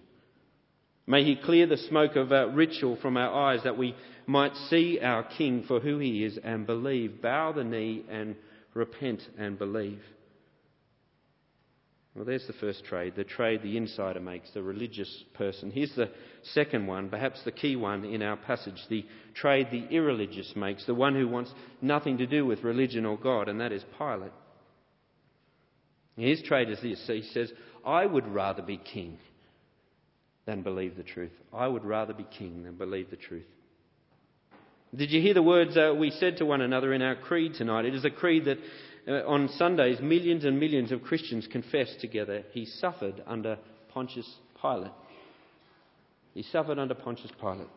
May 1.06 1.22
He 1.22 1.36
clear 1.36 1.68
the 1.68 1.76
smoke 1.76 2.16
of 2.16 2.32
our 2.32 2.50
ritual 2.50 2.98
from 3.00 3.16
our 3.16 3.32
eyes 3.32 3.60
that 3.62 3.78
we 3.78 3.94
might 4.26 4.56
see 4.68 4.98
our 5.00 5.22
King 5.22 5.62
for 5.68 5.78
who 5.78 6.00
He 6.00 6.24
is 6.24 6.36
and 6.42 6.66
believe, 6.66 7.22
bow 7.22 7.52
the 7.52 7.62
knee 7.62 8.04
and 8.10 8.34
repent 8.74 9.22
and 9.38 9.56
believe. 9.56 10.02
Well, 12.18 12.24
there's 12.24 12.48
the 12.48 12.52
first 12.54 12.84
trade, 12.84 13.14
the 13.14 13.22
trade 13.22 13.62
the 13.62 13.76
insider 13.76 14.18
makes, 14.18 14.50
the 14.50 14.60
religious 14.60 15.22
person. 15.34 15.70
Here's 15.70 15.94
the 15.94 16.10
second 16.52 16.88
one, 16.88 17.10
perhaps 17.10 17.40
the 17.44 17.52
key 17.52 17.76
one 17.76 18.04
in 18.04 18.22
our 18.22 18.36
passage, 18.36 18.82
the 18.88 19.06
trade 19.34 19.68
the 19.70 19.86
irreligious 19.94 20.52
makes, 20.56 20.84
the 20.84 20.96
one 20.96 21.14
who 21.14 21.28
wants 21.28 21.54
nothing 21.80 22.18
to 22.18 22.26
do 22.26 22.44
with 22.44 22.64
religion 22.64 23.06
or 23.06 23.16
God, 23.16 23.48
and 23.48 23.60
that 23.60 23.70
is 23.70 23.84
Pilate. 23.96 24.32
His 26.16 26.42
trade 26.42 26.70
is 26.70 26.80
this 26.82 27.06
he 27.06 27.22
says, 27.22 27.52
I 27.86 28.04
would 28.04 28.26
rather 28.26 28.62
be 28.62 28.78
king 28.78 29.18
than 30.44 30.64
believe 30.64 30.96
the 30.96 31.04
truth. 31.04 31.30
I 31.54 31.68
would 31.68 31.84
rather 31.84 32.14
be 32.14 32.26
king 32.36 32.64
than 32.64 32.74
believe 32.74 33.10
the 33.10 33.16
truth. 33.16 33.46
Did 34.96 35.12
you 35.12 35.20
hear 35.20 35.34
the 35.34 35.42
words 35.42 35.76
uh, 35.76 35.94
we 35.96 36.10
said 36.10 36.38
to 36.38 36.46
one 36.46 36.62
another 36.62 36.92
in 36.94 37.02
our 37.02 37.14
creed 37.14 37.54
tonight? 37.54 37.84
It 37.84 37.94
is 37.94 38.04
a 38.04 38.10
creed 38.10 38.46
that 38.46 38.58
on 39.08 39.48
Sundays 39.56 40.00
millions 40.00 40.44
and 40.44 40.60
millions 40.60 40.92
of 40.92 41.02
Christians 41.02 41.46
confess 41.50 41.94
together. 42.00 42.42
He 42.52 42.66
suffered 42.66 43.22
under 43.26 43.58
Pontius 43.92 44.28
Pilate. 44.60 44.92
He 46.34 46.42
suffered 46.42 46.78
under 46.78 46.94
Pontius 46.94 47.32
Pilate. 47.40 47.68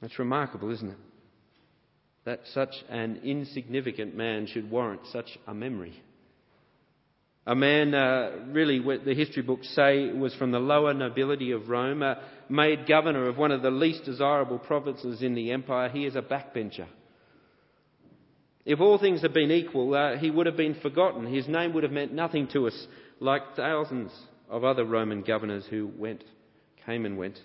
That's 0.00 0.18
remarkable, 0.18 0.70
isn't 0.70 0.90
it? 0.90 0.98
That 2.24 2.40
such 2.52 2.74
an 2.88 3.20
insignificant 3.24 4.14
man 4.14 4.46
should 4.46 4.70
warrant 4.70 5.00
such 5.10 5.38
a 5.46 5.54
memory. 5.54 5.94
A 7.46 7.54
man, 7.54 7.94
uh, 7.94 8.44
really, 8.48 8.78
what 8.78 9.06
the 9.06 9.14
history 9.14 9.42
books 9.42 9.68
say 9.74 10.12
was 10.12 10.34
from 10.34 10.52
the 10.52 10.58
lower 10.58 10.92
nobility 10.92 11.52
of 11.52 11.70
Rome, 11.70 12.02
uh, 12.02 12.16
made 12.50 12.86
governor 12.86 13.26
of 13.26 13.38
one 13.38 13.52
of 13.52 13.62
the 13.62 13.70
least 13.70 14.04
desirable 14.04 14.58
provinces 14.58 15.22
in 15.22 15.34
the 15.34 15.50
empire. 15.52 15.88
He 15.88 16.04
is 16.04 16.14
a 16.14 16.20
backbencher. 16.20 16.86
If 18.68 18.80
all 18.80 18.98
things 18.98 19.22
had 19.22 19.32
been 19.32 19.50
equal, 19.50 19.94
uh, 19.94 20.18
he 20.18 20.30
would 20.30 20.44
have 20.44 20.58
been 20.58 20.74
forgotten. 20.74 21.24
His 21.24 21.48
name 21.48 21.72
would 21.72 21.84
have 21.84 21.92
meant 21.92 22.12
nothing 22.12 22.48
to 22.48 22.66
us, 22.66 22.86
like 23.18 23.56
thousands 23.56 24.12
of 24.50 24.62
other 24.62 24.84
Roman 24.84 25.22
governors 25.22 25.64
who 25.70 25.90
went, 25.96 26.22
came 26.84 27.06
and 27.06 27.16
went. 27.16 27.40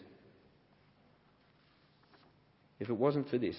If 2.82 2.90
it 2.90 2.98
wasn't 2.98 3.30
for 3.30 3.38
this, 3.38 3.56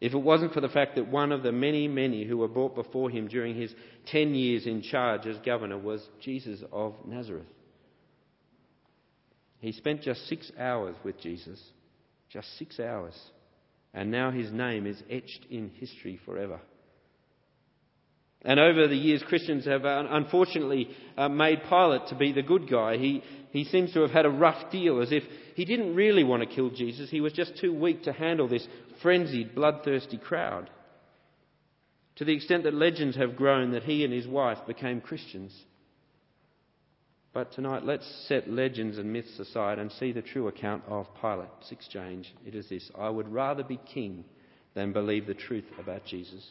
if 0.00 0.14
it 0.14 0.18
wasn't 0.18 0.54
for 0.54 0.62
the 0.62 0.70
fact 0.70 0.94
that 0.94 1.08
one 1.08 1.30
of 1.30 1.42
the 1.42 1.52
many, 1.52 1.88
many 1.88 2.24
who 2.24 2.38
were 2.38 2.48
brought 2.48 2.74
before 2.74 3.10
him 3.10 3.28
during 3.28 3.54
his 3.54 3.74
10 4.06 4.34
years 4.34 4.66
in 4.66 4.80
charge 4.80 5.26
as 5.26 5.36
governor 5.44 5.76
was 5.76 6.08
Jesus 6.22 6.62
of 6.72 6.94
Nazareth. 7.04 7.44
He 9.58 9.72
spent 9.72 10.00
just 10.00 10.26
six 10.26 10.50
hours 10.58 10.96
with 11.04 11.20
Jesus. 11.20 11.62
Just 12.30 12.48
six 12.56 12.80
hours. 12.80 13.14
And 13.96 14.10
now 14.10 14.30
his 14.30 14.52
name 14.52 14.86
is 14.86 15.02
etched 15.10 15.46
in 15.50 15.70
history 15.70 16.20
forever. 16.26 16.60
And 18.42 18.60
over 18.60 18.86
the 18.86 18.94
years, 18.94 19.24
Christians 19.26 19.64
have 19.64 19.86
uh, 19.86 20.04
unfortunately 20.10 20.90
uh, 21.16 21.30
made 21.30 21.62
Pilate 21.66 22.06
to 22.08 22.14
be 22.14 22.30
the 22.30 22.42
good 22.42 22.70
guy. 22.70 22.98
He, 22.98 23.22
he 23.50 23.64
seems 23.64 23.94
to 23.94 24.02
have 24.02 24.10
had 24.10 24.26
a 24.26 24.30
rough 24.30 24.70
deal, 24.70 25.00
as 25.00 25.12
if 25.12 25.24
he 25.54 25.64
didn't 25.64 25.94
really 25.94 26.24
want 26.24 26.42
to 26.42 26.54
kill 26.54 26.68
Jesus. 26.68 27.08
He 27.10 27.22
was 27.22 27.32
just 27.32 27.56
too 27.56 27.72
weak 27.72 28.02
to 28.02 28.12
handle 28.12 28.46
this 28.46 28.68
frenzied, 29.00 29.54
bloodthirsty 29.54 30.18
crowd. 30.18 30.68
To 32.16 32.26
the 32.26 32.34
extent 32.34 32.64
that 32.64 32.74
legends 32.74 33.16
have 33.16 33.34
grown 33.34 33.72
that 33.72 33.84
he 33.84 34.04
and 34.04 34.12
his 34.12 34.28
wife 34.28 34.58
became 34.66 35.00
Christians. 35.00 35.58
But 37.36 37.52
tonight, 37.52 37.84
let's 37.84 38.10
set 38.28 38.50
legends 38.50 38.96
and 38.96 39.12
myths 39.12 39.38
aside 39.38 39.78
and 39.78 39.92
see 39.92 40.10
the 40.10 40.22
true 40.22 40.48
account 40.48 40.84
of 40.88 41.06
Pilate's 41.20 41.70
exchange. 41.70 42.34
It 42.46 42.54
is 42.54 42.70
this 42.70 42.90
I 42.98 43.10
would 43.10 43.30
rather 43.30 43.62
be 43.62 43.78
king 43.92 44.24
than 44.72 44.94
believe 44.94 45.26
the 45.26 45.34
truth 45.34 45.66
about 45.78 46.06
Jesus. 46.06 46.42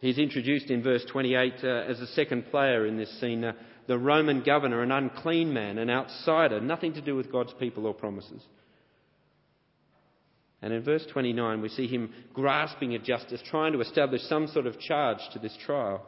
He's 0.00 0.18
introduced 0.18 0.70
in 0.70 0.82
verse 0.82 1.04
28 1.08 1.54
uh, 1.62 1.68
as 1.68 2.00
a 2.00 2.08
second 2.08 2.50
player 2.50 2.84
in 2.84 2.96
this 2.96 3.20
scene 3.20 3.44
uh, 3.44 3.52
the 3.86 3.96
Roman 3.96 4.42
governor, 4.42 4.82
an 4.82 4.90
unclean 4.90 5.54
man, 5.54 5.78
an 5.78 5.88
outsider, 5.88 6.60
nothing 6.60 6.94
to 6.94 7.00
do 7.00 7.14
with 7.14 7.30
God's 7.30 7.54
people 7.60 7.86
or 7.86 7.94
promises. 7.94 8.42
And 10.62 10.72
in 10.72 10.82
verse 10.82 11.06
29, 11.12 11.60
we 11.60 11.68
see 11.68 11.86
him 11.86 12.12
grasping 12.34 12.92
at 12.96 13.04
justice, 13.04 13.40
trying 13.48 13.72
to 13.74 13.82
establish 13.82 14.22
some 14.22 14.48
sort 14.48 14.66
of 14.66 14.80
charge 14.80 15.20
to 15.32 15.38
this 15.38 15.56
trial. 15.64 16.04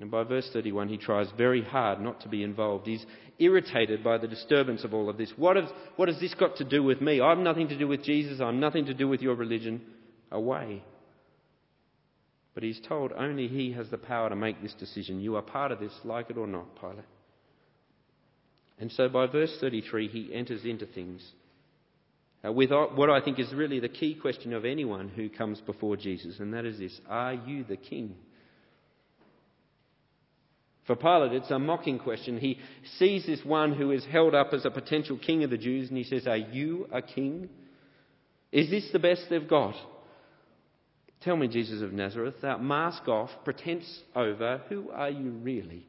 And 0.00 0.10
by 0.10 0.24
verse 0.24 0.48
31, 0.52 0.88
he 0.88 0.96
tries 0.96 1.28
very 1.36 1.62
hard 1.62 2.00
not 2.00 2.22
to 2.22 2.28
be 2.28 2.42
involved. 2.42 2.86
He's 2.86 3.04
irritated 3.38 4.02
by 4.02 4.16
the 4.16 4.28
disturbance 4.28 4.82
of 4.82 4.94
all 4.94 5.10
of 5.10 5.18
this. 5.18 5.32
What, 5.36 5.56
has, 5.56 5.68
what 5.96 6.08
has 6.08 6.18
this 6.18 6.34
got 6.34 6.56
to 6.56 6.64
do 6.64 6.82
with 6.82 7.02
me? 7.02 7.20
I've 7.20 7.38
nothing 7.38 7.68
to 7.68 7.78
do 7.78 7.86
with 7.86 8.02
Jesus. 8.02 8.40
I'm 8.40 8.60
nothing 8.60 8.86
to 8.86 8.94
do 8.94 9.06
with 9.08 9.20
your 9.20 9.34
religion. 9.34 9.82
Away. 10.30 10.82
But 12.54 12.62
he's 12.62 12.80
told 12.88 13.12
only 13.12 13.48
he 13.48 13.72
has 13.72 13.90
the 13.90 13.98
power 13.98 14.28
to 14.28 14.36
make 14.36 14.62
this 14.62 14.74
decision. 14.74 15.20
You 15.20 15.36
are 15.36 15.42
part 15.42 15.72
of 15.72 15.80
this, 15.80 15.92
like 16.04 16.30
it 16.30 16.38
or 16.38 16.46
not, 16.46 16.80
Pilate. 16.80 17.04
And 18.78 18.90
so 18.92 19.08
by 19.08 19.26
verse 19.26 19.54
33, 19.60 20.08
he 20.08 20.32
enters 20.32 20.64
into 20.64 20.86
things 20.86 21.22
uh, 22.44 22.52
with 22.52 22.70
what 22.70 23.10
I 23.10 23.20
think 23.20 23.38
is 23.38 23.52
really 23.52 23.80
the 23.80 23.88
key 23.88 24.14
question 24.14 24.54
of 24.54 24.64
anyone 24.64 25.08
who 25.08 25.28
comes 25.28 25.60
before 25.60 25.96
Jesus, 25.96 26.38
and 26.38 26.54
that 26.54 26.64
is 26.64 26.78
this 26.78 26.98
Are 27.08 27.34
you 27.34 27.64
the 27.64 27.76
king? 27.76 28.14
For 30.90 30.96
Pilate, 30.96 31.34
it's 31.34 31.52
a 31.52 31.58
mocking 31.60 32.00
question. 32.00 32.36
He 32.36 32.58
sees 32.98 33.24
this 33.24 33.44
one 33.44 33.74
who 33.74 33.92
is 33.92 34.04
held 34.06 34.34
up 34.34 34.52
as 34.52 34.64
a 34.64 34.72
potential 34.72 35.16
king 35.16 35.44
of 35.44 35.50
the 35.50 35.56
Jews, 35.56 35.88
and 35.88 35.96
he 35.96 36.02
says, 36.02 36.26
Are 36.26 36.36
you 36.36 36.88
a 36.92 37.00
king? 37.00 37.48
Is 38.50 38.70
this 38.70 38.90
the 38.92 38.98
best 38.98 39.26
they've 39.30 39.46
got? 39.46 39.76
Tell 41.20 41.36
me, 41.36 41.46
Jesus 41.46 41.80
of 41.80 41.92
Nazareth, 41.92 42.34
that 42.42 42.60
mask 42.60 43.06
off, 43.06 43.30
pretense 43.44 43.86
over, 44.16 44.62
who 44.68 44.90
are 44.90 45.10
you 45.10 45.30
really? 45.30 45.86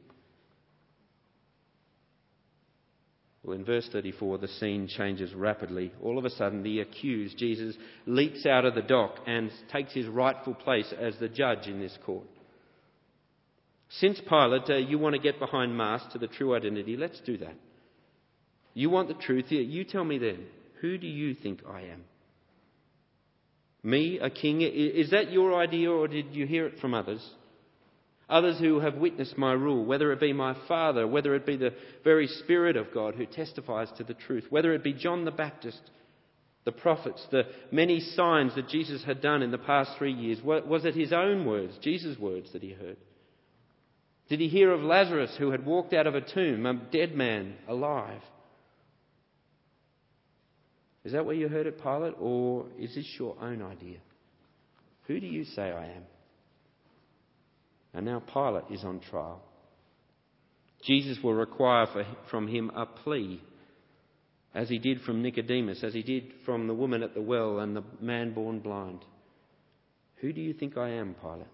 Well, 3.42 3.56
in 3.56 3.64
verse 3.64 3.88
34, 3.90 4.38
the 4.38 4.46
scene 4.46 4.86
changes 4.86 5.34
rapidly. 5.34 5.90
All 6.00 6.16
of 6.16 6.24
a 6.24 6.30
sudden, 6.30 6.62
the 6.62 6.78
accused, 6.78 7.38
Jesus, 7.38 7.74
leaps 8.06 8.46
out 8.46 8.64
of 8.64 8.76
the 8.76 8.82
dock 8.82 9.16
and 9.26 9.50
takes 9.72 9.94
his 9.94 10.06
rightful 10.06 10.54
place 10.54 10.94
as 10.96 11.16
the 11.18 11.28
judge 11.28 11.66
in 11.66 11.80
this 11.80 11.98
court. 12.06 12.28
Since 13.98 14.20
Pilate, 14.26 14.70
uh, 14.70 14.76
you 14.76 14.98
want 14.98 15.14
to 15.14 15.20
get 15.20 15.38
behind 15.38 15.76
masks 15.76 16.12
to 16.12 16.18
the 16.18 16.26
true 16.26 16.54
identity, 16.54 16.96
let's 16.96 17.20
do 17.20 17.36
that. 17.38 17.54
You 18.74 18.88
want 18.88 19.08
the 19.08 19.14
truth, 19.14 19.46
you 19.50 19.84
tell 19.84 20.04
me 20.04 20.18
then, 20.18 20.46
who 20.80 20.96
do 20.96 21.06
you 21.06 21.34
think 21.34 21.60
I 21.68 21.82
am? 21.82 22.04
Me, 23.82 24.18
a 24.18 24.30
king? 24.30 24.62
Is 24.62 25.10
that 25.10 25.30
your 25.30 25.54
idea 25.54 25.90
or 25.90 26.08
did 26.08 26.34
you 26.34 26.46
hear 26.46 26.66
it 26.66 26.78
from 26.80 26.94
others? 26.94 27.22
Others 28.30 28.60
who 28.60 28.80
have 28.80 28.94
witnessed 28.94 29.36
my 29.36 29.52
rule, 29.52 29.84
whether 29.84 30.10
it 30.12 30.20
be 30.20 30.32
my 30.32 30.56
Father, 30.66 31.06
whether 31.06 31.34
it 31.34 31.44
be 31.44 31.56
the 31.56 31.74
very 32.02 32.28
Spirit 32.28 32.76
of 32.76 32.94
God 32.94 33.14
who 33.14 33.26
testifies 33.26 33.90
to 33.98 34.04
the 34.04 34.14
truth, 34.14 34.46
whether 34.48 34.72
it 34.72 34.82
be 34.82 34.94
John 34.94 35.26
the 35.26 35.30
Baptist, 35.30 35.82
the 36.64 36.72
prophets, 36.72 37.26
the 37.30 37.42
many 37.70 38.00
signs 38.00 38.54
that 38.54 38.68
Jesus 38.68 39.04
had 39.04 39.20
done 39.20 39.42
in 39.42 39.50
the 39.50 39.58
past 39.58 39.98
three 39.98 40.14
years. 40.14 40.40
Was 40.42 40.86
it 40.86 40.94
his 40.94 41.12
own 41.12 41.44
words, 41.44 41.76
Jesus' 41.82 42.18
words, 42.18 42.50
that 42.52 42.62
he 42.62 42.72
heard? 42.72 42.96
Did 44.32 44.40
he 44.40 44.48
hear 44.48 44.72
of 44.72 44.82
Lazarus 44.82 45.36
who 45.38 45.50
had 45.50 45.66
walked 45.66 45.92
out 45.92 46.06
of 46.06 46.14
a 46.14 46.22
tomb, 46.22 46.64
a 46.64 46.72
dead 46.72 47.14
man, 47.14 47.52
alive? 47.68 48.22
Is 51.04 51.12
that 51.12 51.26
where 51.26 51.34
you 51.34 51.48
heard 51.48 51.66
it, 51.66 51.82
Pilate, 51.82 52.14
or 52.18 52.64
is 52.78 52.94
this 52.94 53.04
your 53.18 53.36
own 53.42 53.60
idea? 53.60 53.98
Who 55.06 55.20
do 55.20 55.26
you 55.26 55.44
say 55.44 55.64
I 55.64 55.84
am? 55.84 56.04
And 57.92 58.06
now 58.06 58.20
Pilate 58.20 58.70
is 58.70 58.84
on 58.84 59.00
trial. 59.00 59.42
Jesus 60.82 61.22
will 61.22 61.34
require 61.34 61.84
for, 61.92 62.06
from 62.30 62.48
him 62.48 62.70
a 62.74 62.86
plea, 62.86 63.38
as 64.54 64.70
he 64.70 64.78
did 64.78 65.02
from 65.02 65.20
Nicodemus, 65.20 65.84
as 65.84 65.92
he 65.92 66.02
did 66.02 66.32
from 66.46 66.68
the 66.68 66.74
woman 66.74 67.02
at 67.02 67.12
the 67.12 67.20
well 67.20 67.58
and 67.58 67.76
the 67.76 67.84
man 68.00 68.32
born 68.32 68.60
blind. 68.60 69.04
Who 70.22 70.32
do 70.32 70.40
you 70.40 70.54
think 70.54 70.78
I 70.78 70.88
am, 70.88 71.16
Pilate? 71.20 71.48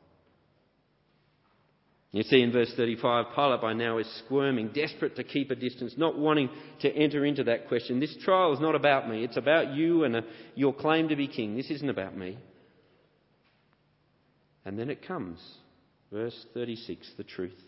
You 2.11 2.23
see 2.23 2.41
in 2.41 2.53
verse 2.53 2.73
35, 2.75 3.27
Pilate 3.35 3.61
by 3.61 3.75
now 3.75 3.99
is 3.99 4.07
squirming, 4.25 4.69
desperate 4.69 5.17
to 5.17 5.25
keep 5.25 5.51
a 5.51 5.55
distance, 5.55 5.95
not 5.99 6.19
wanting 6.19 6.49
to 6.81 6.91
enter 6.91 7.25
into 7.27 7.45
that 7.45 7.69
question. 7.69 8.01
This 8.01 8.17
trial 8.25 8.55
is 8.55 8.61
not 8.61 8.75
about 8.75 9.11
me. 9.11 9.25
It's 9.25 9.37
about 9.37 9.75
you 9.75 10.05
and 10.05 10.17
uh, 10.17 10.21
your 10.55 10.73
claim 10.73 11.09
to 11.09 11.17
be 11.17 11.29
king. 11.29 11.55
This 11.55 11.71
isn't 11.71 11.91
about 11.91 12.17
me. 12.17 12.39
And 14.65 14.79
then 14.79 14.89
it 14.89 15.07
comes. 15.07 15.39
Verse 16.11 16.47
36 16.55 17.13
the 17.19 17.25
truth. 17.25 17.59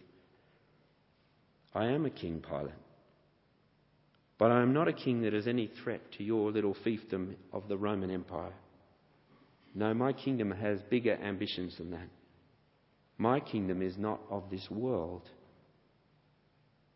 I 1.75 1.87
am 1.87 2.07
a 2.07 2.11
king, 2.11 2.43
Pilate. 2.47 2.73
But 4.39 4.53
I 4.53 4.63
am 4.63 4.73
not 4.73 4.89
a 4.89 4.95
king 4.95 5.21
that 5.23 5.35
is 5.35 5.47
any 5.47 5.71
threat 5.85 6.01
to 6.17 6.25
your 6.25 6.51
little 6.51 6.75
fiefdom 6.85 7.35
of 7.53 7.69
the 7.69 7.77
Roman 7.77 8.11
Empire. 8.11 8.55
No, 9.75 9.93
my 9.93 10.15
kingdom 10.15 10.51
has 10.51 10.81
bigger 10.89 11.15
ambitions 11.23 11.77
than 11.77 11.91
that. 11.91 12.09
My 13.21 13.39
kingdom 13.39 13.83
is 13.83 13.99
not 13.99 14.19
of 14.31 14.45
this 14.51 14.67
world. 14.71 15.29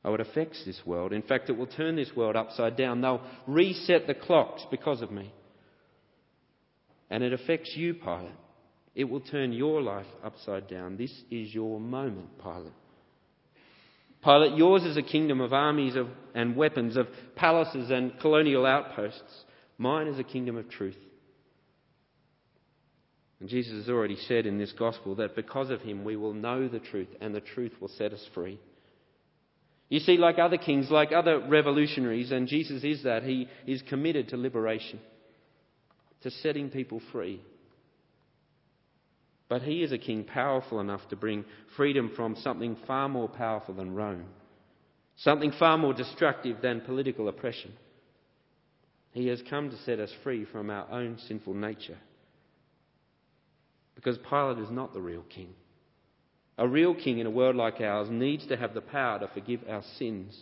Oh, 0.03 0.15
it 0.15 0.23
affects 0.23 0.65
this 0.65 0.81
world. 0.87 1.13
In 1.13 1.21
fact, 1.21 1.51
it 1.51 1.53
will 1.53 1.67
turn 1.67 1.97
this 1.97 2.17
world 2.17 2.35
upside 2.35 2.79
down. 2.79 3.03
They'll 3.03 3.21
reset 3.47 4.07
the 4.07 4.15
clocks 4.15 4.63
because 4.71 5.03
of 5.03 5.13
me. 5.13 5.31
And 7.11 7.23
it 7.23 7.35
affects 7.35 7.77
you, 7.77 7.93
Pilate. 7.93 8.33
It 8.95 9.05
will 9.05 9.21
turn 9.21 9.53
your 9.53 9.83
life 9.83 10.07
upside 10.25 10.67
down. 10.67 10.97
This 10.97 11.13
is 11.31 11.55
your 11.55 11.79
moment, 11.79 12.31
Pilate. 12.43 12.73
Pilate, 14.23 14.57
yours 14.57 14.83
is 14.85 14.97
a 14.97 15.03
kingdom 15.03 15.43
of 15.43 15.53
armies 15.53 15.95
of, 15.95 16.09
and 16.35 16.57
weapons, 16.57 16.97
of 16.97 17.07
palaces 17.37 17.91
and 17.91 18.19
colonial 18.21 18.65
outposts. 18.65 19.45
Mine 19.77 20.07
is 20.07 20.19
a 20.19 20.25
kingdom 20.25 20.57
of 20.57 20.71
truth. 20.71 20.97
And 23.45 23.51
Jesus 23.51 23.75
has 23.85 23.91
already 23.91 24.17
said 24.27 24.47
in 24.47 24.57
this 24.57 24.73
gospel 24.73 25.17
that 25.17 25.37
because 25.37 25.69
of 25.69 25.83
him 25.83 26.03
we 26.03 26.17
will 26.17 26.33
know 26.33 26.67
the 26.67 26.79
truth 26.79 27.09
and 27.21 27.35
the 27.35 27.43
truth 27.43 27.73
will 27.79 27.89
set 27.89 28.15
us 28.15 28.27
free. 28.33 28.59
You 29.91 30.01
see, 30.01 30.17
like 30.17 30.39
other 30.39 30.57
kings, 30.57 30.91
like 30.91 31.13
other 31.13 31.41
revolutionaries, 31.41 32.33
and 32.33 32.49
Jesus 32.49 32.83
is 32.85 33.03
that, 33.03 33.23
he 33.23 33.47
is 33.67 33.83
committed 33.83 34.31
to 34.31 34.39
liberation, 34.39 34.99
to 36.23 36.31
setting 36.31 36.71
people 36.71 37.03
free. 37.13 37.43
But 39.51 39.61
he 39.61 39.83
is 39.83 39.93
a 39.93 39.99
king 39.99 40.25
powerful 40.25 40.81
enough 40.81 41.07
to 41.11 41.17
bring 41.17 41.45
freedom 41.77 42.13
from 42.17 42.37
something 42.37 42.79
far 42.87 43.11
more 43.11 43.29
powerful 43.29 43.75
than 43.75 43.95
Rome, 43.95 44.25
something 45.17 45.53
far 45.59 45.77
more 45.77 45.93
destructive 45.93 46.63
than 46.63 46.81
political 46.81 47.29
oppression. 47.29 47.75
He 49.13 49.27
has 49.27 49.43
come 49.51 49.69
to 49.69 49.77
set 49.83 50.01
us 50.01 50.15
free 50.23 50.47
from 50.47 50.71
our 50.71 50.91
own 50.91 51.19
sinful 51.29 51.53
nature. 51.53 51.99
Because 53.95 54.19
Pilate 54.19 54.59
is 54.59 54.71
not 54.71 54.93
the 54.93 55.01
real 55.01 55.23
king. 55.23 55.51
A 56.59 56.69
real 56.69 56.95
king 56.95 57.19
in 57.19 57.27
a 57.27 57.31
world 57.31 57.57
like 57.57 57.81
ours 57.81 58.09
needs 58.11 58.47
to 58.47 58.57
have 58.57 58.75
the 58.75 58.81
power 58.81 59.19
to 59.19 59.29
forgive 59.29 59.61
our 59.69 59.83
sins, 59.99 60.39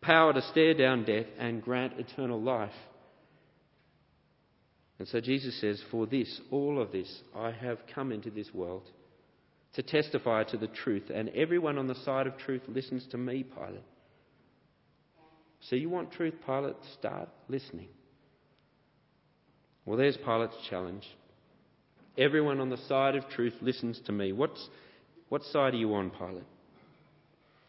power 0.00 0.32
to 0.32 0.42
stare 0.42 0.74
down 0.74 1.04
death 1.04 1.26
and 1.38 1.62
grant 1.62 1.98
eternal 1.98 2.40
life. 2.40 2.72
And 4.98 5.06
so 5.06 5.20
Jesus 5.20 5.60
says, 5.60 5.82
For 5.90 6.06
this, 6.06 6.40
all 6.50 6.80
of 6.80 6.90
this, 6.90 7.22
I 7.34 7.50
have 7.50 7.78
come 7.94 8.12
into 8.12 8.30
this 8.30 8.52
world 8.52 8.88
to 9.74 9.82
testify 9.82 10.42
to 10.44 10.56
the 10.56 10.68
truth, 10.68 11.10
and 11.14 11.28
everyone 11.30 11.76
on 11.76 11.86
the 11.86 11.94
side 11.96 12.26
of 12.26 12.38
truth 12.38 12.62
listens 12.66 13.06
to 13.08 13.18
me, 13.18 13.44
Pilate. 13.44 13.84
So 15.60 15.76
you 15.76 15.90
want 15.90 16.12
truth, 16.12 16.34
Pilate? 16.46 16.76
Start 16.98 17.28
listening. 17.48 17.88
Well, 19.84 19.98
there's 19.98 20.16
Pilate's 20.16 20.56
challenge. 20.68 21.04
Everyone 22.18 22.60
on 22.60 22.70
the 22.70 22.78
side 22.88 23.14
of 23.14 23.28
truth 23.28 23.54
listens 23.60 24.00
to 24.06 24.12
me. 24.12 24.32
What's, 24.32 24.68
what 25.28 25.42
side 25.44 25.74
are 25.74 25.78
you 25.78 25.94
on, 25.94 26.10
Pilate? 26.10 26.44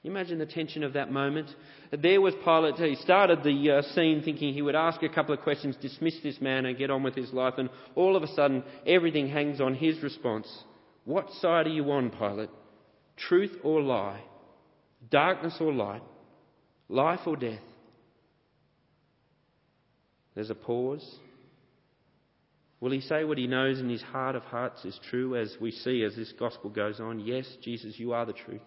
Imagine 0.04 0.40
the 0.40 0.46
tension 0.46 0.84
of 0.84 0.94
that 0.94 1.12
moment. 1.12 1.50
There 1.92 2.22
was 2.22 2.34
Pilate. 2.44 2.76
He 2.76 2.96
started 2.96 3.44
the 3.44 3.72
uh, 3.72 3.82
scene 3.94 4.22
thinking 4.24 4.54
he 4.54 4.62
would 4.62 4.76
ask 4.76 5.04
a 5.04 5.10
couple 5.10 5.34
of 5.34 5.42
questions, 5.42 5.76
dismiss 5.82 6.16
this 6.24 6.40
man, 6.40 6.66
and 6.66 6.78
get 6.78 6.90
on 6.90 7.04
with 7.04 7.16
his 7.16 7.34
life. 7.34 7.56
And 7.58 7.70
all 7.96 8.16
of 8.16 8.24
a 8.24 8.28
sudden, 8.28 8.64
everything 8.86 9.28
hangs 9.28 9.60
on 9.60 9.74
his 9.74 10.02
response. 10.02 10.48
What 11.04 11.30
side 11.42 11.68
are 11.68 11.72
you 11.72 11.92
on, 11.92 12.10
Pilate? 12.12 12.50
Truth 13.18 13.58
or 13.64 13.82
lie? 13.82 14.22
Darkness 15.10 15.58
or 15.60 15.74
light? 15.74 16.04
Life 16.88 17.22
or 17.26 17.36
death? 17.36 17.60
There's 20.36 20.50
a 20.52 20.56
pause. 20.56 21.18
Will 22.80 22.92
he 22.92 23.02
say 23.02 23.24
what 23.24 23.38
he 23.38 23.48
knows 23.48 23.80
in 23.80 23.90
his 23.90 24.04
heart 24.04 24.36
of 24.36 24.44
hearts 24.44 24.86
is 24.86 25.00
true, 25.10 25.36
as 25.36 25.58
we 25.60 25.72
see 25.72 26.04
as 26.04 26.16
this 26.16 26.32
gospel 26.40 26.70
goes 26.70 27.00
on? 27.00 27.20
Yes, 27.20 27.46
Jesus, 27.64 27.98
you 27.98 28.14
are 28.14 28.26
the 28.26 28.34
truth. 28.34 28.62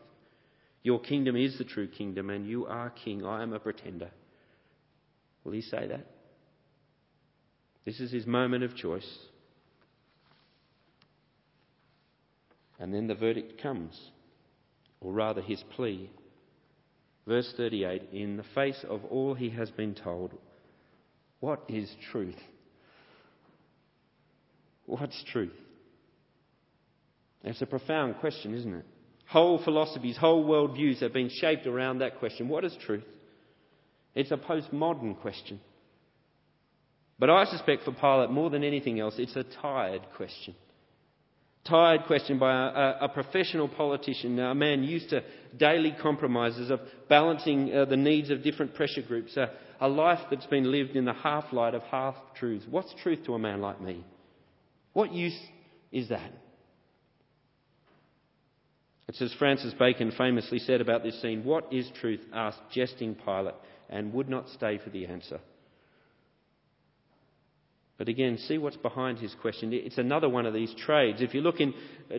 Your 0.83 1.01
kingdom 1.01 1.37
is 1.37 1.59
the 1.59 1.65
true 1.65 1.87
kingdom, 1.87 2.31
and 2.31 2.47
you 2.47 2.67
are 2.67 2.91
king. 2.91 3.25
I 3.25 3.43
am 3.43 3.53
a 3.53 3.61
pretender. 3.61 4.11
Will 5.45 5.53
he 5.53 5.61
say 5.61 5.87
that? 5.87 6.07
This 7.85 8.01
is 8.01 8.11
his 8.11 8.27
moment 8.27 8.65
of 8.65 8.77
choice. 8.77 9.19
And 12.79 12.93
then 12.93 13.07
the 13.07 13.15
verdict 13.15 13.63
comes, 13.63 13.99
or 15.01 15.13
rather 15.13 15.43
his 15.43 15.63
plea. 15.77 16.11
Verse 17.27 17.53
38 17.57 18.09
In 18.13 18.37
the 18.39 18.45
face 18.55 18.85
of 18.89 19.05
all 19.05 19.35
he 19.35 19.51
has 19.51 19.71
been 19.71 19.95
told, 19.95 20.33
what 21.41 21.63
is 21.69 21.95
truth? 22.11 22.39
What's 24.91 25.23
truth? 25.31 25.53
It's 27.45 27.63
a 27.63 27.67
profound 27.67 28.17
question, 28.17 28.55
isn't 28.55 28.75
it? 28.75 28.85
Whole 29.29 29.63
philosophies, 29.63 30.17
whole 30.17 30.45
worldviews 30.45 31.01
have 31.01 31.13
been 31.13 31.31
shaped 31.31 31.67
around 31.67 32.01
that 32.01 32.19
question. 32.19 32.49
What 32.49 32.65
is 32.65 32.77
truth? 32.85 33.05
It's 34.17 34.33
a 34.33 34.37
postmodern 34.37 35.21
question. 35.21 35.61
But 37.21 37.31
I 37.31 37.45
suspect 37.45 37.85
for 37.85 37.93
Pilate, 37.93 38.31
more 38.31 38.51
than 38.51 38.65
anything 38.65 38.99
else, 38.99 39.15
it's 39.19 39.37
a 39.37 39.45
tired 39.45 40.03
question. 40.17 40.57
Tired 41.65 42.05
question 42.07 42.39
by 42.41 42.51
a, 42.51 43.05
a, 43.05 43.09
professional 43.09 43.69
politician, 43.69 44.39
a 44.41 44.55
man 44.55 44.83
used 44.83 45.11
to 45.11 45.23
daily 45.57 45.95
compromises 46.03 46.71
of 46.71 46.81
balancing 47.09 47.73
uh, 47.73 47.85
the 47.85 47.97
needs 47.97 48.31
of 48.31 48.43
different 48.43 48.75
pressure 48.75 49.03
groups, 49.03 49.37
a, 49.37 49.51
a 49.81 49.87
life 49.87 50.21
that's 50.31 50.47
been 50.47 50.73
lived 50.73 50.97
in 50.97 51.05
the 51.05 51.13
half 51.13 51.53
light 51.53 51.75
of 51.75 51.83
half 51.83 52.17
truths. 52.35 52.65
What's 52.69 52.93
truth 53.03 53.25
to 53.27 53.35
a 53.35 53.39
man 53.39 53.61
like 53.61 53.81
me? 53.81 54.05
What 55.01 55.15
use 55.15 55.41
is 55.91 56.11
that? 56.11 56.31
It's 59.09 59.23
as 59.23 59.33
Francis 59.39 59.73
Bacon 59.79 60.13
famously 60.13 60.59
said 60.59 60.83
about 60.83 61.03
this 61.03 61.23
scene 61.23 61.43
What 61.43 61.73
is 61.73 61.91
truth? 62.03 62.21
asked 62.35 62.61
jesting 62.71 63.15
Pilate, 63.15 63.55
and 63.89 64.13
would 64.13 64.29
not 64.29 64.51
stay 64.51 64.77
for 64.77 64.91
the 64.91 65.07
answer. 65.07 65.41
But 67.97 68.11
again, 68.11 68.37
see 68.47 68.59
what's 68.59 68.77
behind 68.77 69.21
his 69.21 69.35
question. 69.41 69.71
It's 69.73 69.97
another 69.97 70.29
one 70.29 70.45
of 70.45 70.53
these 70.53 70.75
trades. 70.85 71.23
If 71.23 71.33
you 71.33 71.41
look 71.41 71.61
in 71.61 71.73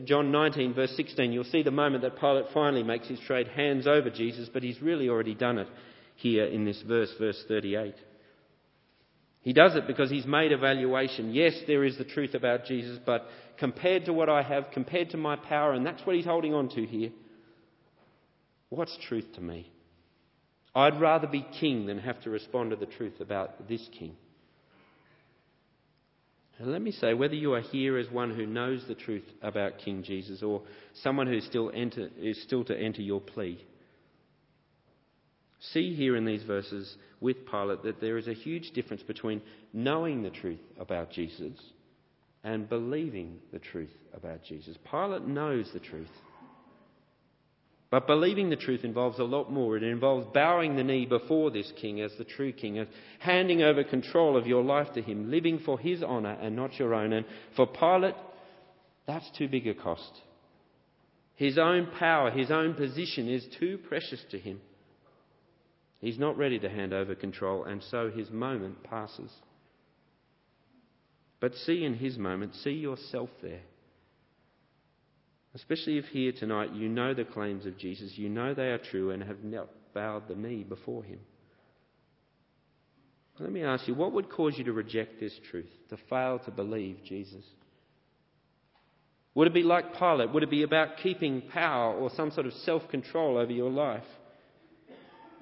John 0.06 0.32
19, 0.32 0.74
verse 0.74 0.98
16, 0.98 1.32
you'll 1.32 1.44
see 1.44 1.62
the 1.62 1.70
moment 1.70 2.02
that 2.02 2.20
Pilate 2.20 2.46
finally 2.52 2.82
makes 2.82 3.08
his 3.08 3.20
trade, 3.20 3.48
hands 3.48 3.86
over 3.86 4.10
Jesus, 4.10 4.50
but 4.52 4.64
he's 4.64 4.82
really 4.82 5.08
already 5.08 5.36
done 5.36 5.60
it 5.60 5.68
here 6.16 6.46
in 6.46 6.66
this 6.66 6.82
verse, 6.88 7.14
verse 7.20 7.44
38. 7.48 7.94
He 9.42 9.54
does 9.54 9.76
it 9.76 9.88
because 9.88 10.10
he's 10.12 10.26
made 10.26 10.52
evaluation. 10.52 11.34
Yes, 11.34 11.54
there 11.66 11.84
is 11.84 11.98
the 11.98 12.04
truth 12.04 12.36
about 12.36 12.66
Jesus, 12.66 13.00
but 13.04 13.26
compared 13.58 14.06
to 14.06 14.14
what 14.14 14.30
I 14.30 14.44
have, 14.44 14.66
compared 14.72 15.10
to 15.12 15.18
my 15.18 15.36
power, 15.36 15.74
and 15.74 15.86
that's 15.86 16.06
what 16.06 16.16
he's 16.16 16.26
holding 16.26 16.54
on 16.54 16.70
to 16.70 16.86
here, 16.86 17.10
what's 18.70 18.96
truth 19.08 19.26
to 19.36 19.42
me? 19.42 19.72
I'd 20.76 21.02
rather 21.02 21.28
be 21.28 21.46
king 21.60 21.88
than 21.88 22.00
have 22.00 22.22
to 22.22 22.30
respond 22.30 22.70
to 22.70 22.76
the 22.76 22.86
truth 22.86 23.20
about 23.20 23.68
this 23.68 23.88
king. 23.98 24.16
And 26.60 26.72
let 26.72 26.82
me 26.82 26.92
say, 26.92 27.16
whether 27.16 27.34
you 27.34 27.54
are 27.54 27.62
here 27.62 27.98
as 27.98 28.10
one 28.12 28.36
who 28.36 28.46
knows 28.46 28.86
the 28.88 28.94
truth 28.94 29.24
about 29.42 29.80
King 29.80 30.04
Jesus 30.04 30.44
or 30.44 30.62
someone 31.02 31.26
who 31.26 31.34
is 31.34 31.46
still 31.46 31.72
enter, 31.74 32.10
is 32.20 32.42
still 32.44 32.64
to 32.66 32.80
enter 32.80 33.02
your 33.02 33.20
plea, 33.20 33.66
see 35.74 35.94
here 35.94 36.16
in 36.16 36.26
these 36.26 36.44
verses 36.44 36.96
with 37.20 37.50
Pilate 37.50 37.84
that 37.84 38.02
there 38.02 38.18
is 38.18 38.28
a 38.28 38.34
huge 38.34 38.72
difference 38.72 39.04
between 39.04 39.42
knowing 39.74 40.24
the 40.24 40.30
truth 40.30 40.60
about 40.80 41.12
Jesus 41.12 41.54
and 42.44 42.68
believing 42.68 43.38
the 43.54 43.60
truth 43.60 43.92
about 44.14 44.44
Jesus. 44.44 44.76
Pilate 44.90 45.28
knows 45.28 45.70
the 45.74 45.80
truth. 45.80 46.10
But 47.92 48.08
believing 48.08 48.50
the 48.50 48.56
truth 48.56 48.86
involves 48.86 49.20
a 49.20 49.24
lot 49.24 49.52
more. 49.52 49.76
It 49.76 49.84
involves 49.84 50.26
bowing 50.34 50.78
the 50.78 50.84
knee 50.84 51.06
before 51.06 51.52
this 51.52 51.72
king 51.80 52.00
as 52.00 52.12
the 52.18 52.24
true 52.24 52.54
king, 52.54 52.80
of 52.80 52.88
handing 53.20 53.62
over 53.62 53.84
control 53.84 54.38
of 54.38 54.48
your 54.48 54.64
life 54.64 54.94
to 54.94 55.02
him, 55.02 55.30
living 55.30 55.60
for 55.60 55.78
his 55.78 56.02
honour 56.02 56.38
and 56.42 56.56
not 56.56 56.80
your 56.80 56.94
own. 56.94 57.12
And 57.12 57.26
for 57.56 57.68
Pilate, 57.68 58.16
that's 59.06 59.30
too 59.38 59.50
big 59.50 59.68
a 59.68 59.74
cost. 59.74 60.22
His 61.36 61.58
own 61.58 61.90
power, 62.00 62.32
his 62.32 62.50
own 62.50 62.76
position 62.76 63.28
is 63.28 63.46
too 63.60 63.78
precious 63.90 64.24
to 64.32 64.40
him. 64.40 64.62
He's 66.02 66.18
not 66.18 66.38
ready 66.38 66.58
to 66.60 66.70
hand 66.70 66.94
over 66.94 67.14
control, 67.14 67.64
and 67.64 67.82
so 67.84 68.10
his 68.10 68.32
moment 68.32 68.84
passes. 68.84 69.32
But 71.40 71.56
see 71.56 71.86
in 71.86 71.94
his 71.94 72.18
moment, 72.18 72.56
see 72.56 72.72
yourself 72.72 73.30
there. 73.42 73.62
Especially 75.54 75.98
if 75.98 76.06
here 76.06 76.32
tonight 76.32 76.74
you 76.74 76.90
know 76.90 77.14
the 77.14 77.24
claims 77.24 77.68
of 77.68 77.78
Jesus, 77.78 78.14
you 78.16 78.30
know 78.30 78.54
they 78.54 78.70
are 78.70 78.80
true 78.80 79.12
and 79.12 79.22
have 79.24 79.44
not 79.44 79.70
bowed 79.94 80.28
the 80.28 80.36
knee 80.36 80.64
before 80.64 81.04
him. 81.04 81.20
Let 83.40 83.52
me 83.52 83.64
ask 83.64 83.88
you, 83.88 83.94
what 83.94 84.14
would 84.14 84.30
cause 84.30 84.58
you 84.58 84.64
to 84.66 84.74
reject 84.74 85.20
this 85.20 85.34
truth, 85.50 85.70
to 85.90 85.98
fail 86.10 86.40
to 86.46 86.52
believe 86.52 86.98
Jesus? 87.06 87.44
Would 89.34 89.48
it 89.48 89.54
be 89.54 89.64
like 89.64 89.98
Pilate? 89.98 90.32
Would 90.34 90.44
it 90.44 90.52
be 90.52 90.64
about 90.64 90.98
keeping 90.98 91.42
power 91.42 91.94
or 91.94 92.10
some 92.12 92.32
sort 92.32 92.46
of 92.46 92.54
self 92.54 92.88
control 92.90 93.38
over 93.38 93.52
your 93.52 93.70
life? 93.70 94.04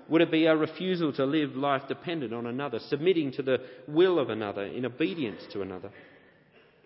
Would 0.09 0.21
it 0.21 0.31
be 0.31 0.45
a 0.45 0.55
refusal 0.55 1.13
to 1.13 1.25
live 1.25 1.55
life 1.55 1.83
dependent 1.87 2.33
on 2.33 2.47
another, 2.47 2.79
submitting 2.89 3.31
to 3.33 3.43
the 3.43 3.57
will 3.87 4.19
of 4.19 4.29
another, 4.29 4.63
in 4.63 4.85
obedience 4.85 5.41
to 5.53 5.61
another? 5.61 5.91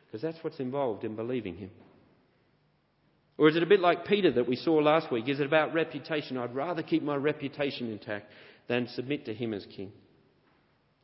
Because 0.06 0.22
that's 0.22 0.44
what's 0.44 0.60
involved 0.60 1.04
in 1.04 1.16
believing 1.16 1.56
him. 1.56 1.72
Or 3.38 3.50
is 3.50 3.56
it 3.56 3.64
a 3.64 3.68
bit 3.68 3.80
like 3.80 4.06
Peter 4.06 4.32
that 4.34 4.48
we 4.48 4.56
saw 4.56 4.76
last 4.76 5.12
week? 5.12 5.28
Is 5.28 5.40
it 5.40 5.46
about 5.46 5.74
reputation? 5.74 6.38
I'd 6.38 6.54
rather 6.54 6.84
keep 6.84 7.02
my 7.02 7.16
reputation 7.16 7.92
intact 7.92 8.32
than 8.68 8.88
submit 8.90 9.26
to 9.26 9.34
him 9.34 9.54
as 9.54 9.66
king. 9.76 9.92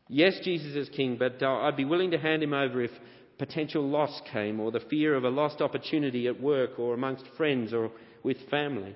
Yes, 0.08 0.39
Jesus 0.43 0.75
is 0.75 0.89
king, 0.89 1.17
but 1.17 1.41
uh, 1.41 1.51
I'd 1.62 1.77
be 1.77 1.86
willing 1.86 2.12
to 2.12 2.17
hand 2.17 2.43
him 2.43 2.53
over 2.53 2.82
if 2.82 2.91
potential 3.38 3.88
loss 3.88 4.21
came 4.32 4.60
or 4.60 4.71
the 4.71 4.79
fear 4.89 5.15
of 5.15 5.23
a 5.23 5.29
lost 5.29 5.62
opportunity 5.62 6.27
at 6.27 6.41
work 6.41 6.77
or 6.77 6.93
amongst 6.93 7.25
friends 7.38 7.73
or 7.73 7.91
with 8.23 8.38
family. 8.49 8.95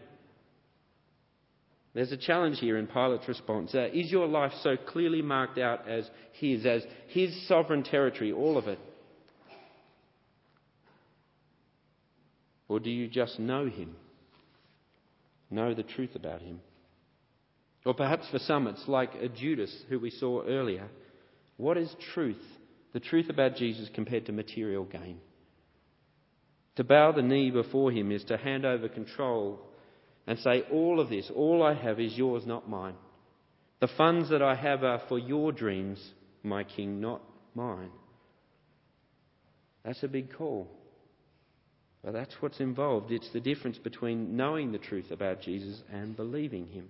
There's 1.94 2.12
a 2.12 2.18
challenge 2.18 2.60
here 2.60 2.78
in 2.78 2.88
Pilate's 2.88 3.28
response. 3.28 3.76
Uh, 3.76 3.88
is 3.94 4.12
your 4.12 4.28
life 4.28 4.52
so 4.64 4.76
clearly 4.76 5.22
marked 5.22 5.60
out 5.60 5.88
as 5.88 6.10
his, 6.34 6.66
as 6.66 6.84
his 7.08 7.48
sovereign 7.48 7.84
territory, 7.84 8.32
all 8.32 8.58
of 8.58 8.68
it? 8.68 8.80
Or 12.68 12.80
do 12.80 12.90
you 12.90 13.08
just 13.08 13.40
know 13.40 13.68
him? 13.68 13.96
Know 15.52 15.76
the 15.76 15.84
truth 15.84 16.16
about 16.16 16.42
him? 16.42 16.62
Or 17.86 17.94
perhaps 17.94 18.28
for 18.32 18.40
some 18.40 18.66
it's 18.66 18.88
like 18.88 19.14
a 19.16 19.30
Judas 19.30 19.84
who 19.90 20.00
we 20.00 20.10
saw 20.10 20.44
earlier. 20.44 20.88
What 21.58 21.78
is 21.78 21.94
truth? 22.14 22.42
The 22.94 23.00
truth 23.00 23.30
about 23.30 23.56
Jesus 23.56 23.90
compared 23.94 24.26
to 24.26 24.32
material 24.32 24.86
gain. 24.86 25.20
To 26.78 26.84
bow 26.84 27.12
the 27.12 27.22
knee 27.22 27.52
before 27.52 27.92
him 27.92 28.12
is 28.12 28.24
to 28.26 28.38
hand 28.38 28.66
over 28.66 28.90
control 28.90 29.60
and 30.28 30.40
say, 30.40 30.64
All 30.72 31.00
of 31.00 31.10
this, 31.10 31.32
all 31.34 31.64
I 31.64 31.74
have 31.74 32.00
is 32.00 32.18
yours, 32.18 32.44
not 32.46 32.70
mine. 32.70 32.96
The 33.80 33.90
funds 33.98 34.30
that 34.30 34.42
I 34.42 34.56
have 34.56 34.84
are 34.84 35.02
for 35.10 35.20
your 35.20 35.52
dreams, 35.52 36.00
my 36.42 36.64
king, 36.64 37.02
not 37.02 37.22
mine. 37.54 37.92
That's 39.84 40.04
a 40.04 40.08
big 40.08 40.34
call. 40.34 40.70
But 42.04 42.14
that's 42.14 42.36
what's 42.40 42.60
involved. 42.60 43.12
It's 43.12 43.32
the 43.32 43.40
difference 43.40 43.78
between 43.78 44.36
knowing 44.36 44.72
the 44.72 44.78
truth 44.78 45.12
about 45.12 45.42
Jesus 45.42 45.82
and 45.92 46.16
believing 46.16 46.68
him. 46.68 46.90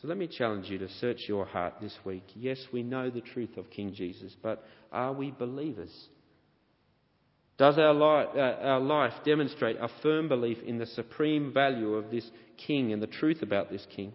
So 0.00 0.08
let 0.08 0.16
me 0.16 0.28
challenge 0.28 0.68
you 0.68 0.78
to 0.78 0.88
search 1.00 1.22
your 1.26 1.44
heart 1.44 1.74
this 1.80 1.96
week. 2.04 2.24
Yes, 2.34 2.58
we 2.72 2.82
know 2.82 3.10
the 3.10 3.20
truth 3.20 3.56
of 3.56 3.68
King 3.68 3.92
Jesus, 3.94 4.34
but 4.42 4.64
are 4.92 5.12
we 5.12 5.30
believers? 5.30 5.90
Does 7.58 7.76
our 7.76 7.92
life, 7.92 8.28
uh, 8.36 8.38
our 8.38 8.80
life 8.80 9.12
demonstrate 9.24 9.76
a 9.80 9.88
firm 10.00 10.28
belief 10.28 10.58
in 10.64 10.78
the 10.78 10.86
supreme 10.86 11.52
value 11.52 11.94
of 11.94 12.10
this 12.10 12.28
king 12.56 12.92
and 12.92 13.02
the 13.02 13.08
truth 13.08 13.42
about 13.42 13.68
this 13.68 13.84
king? 13.96 14.12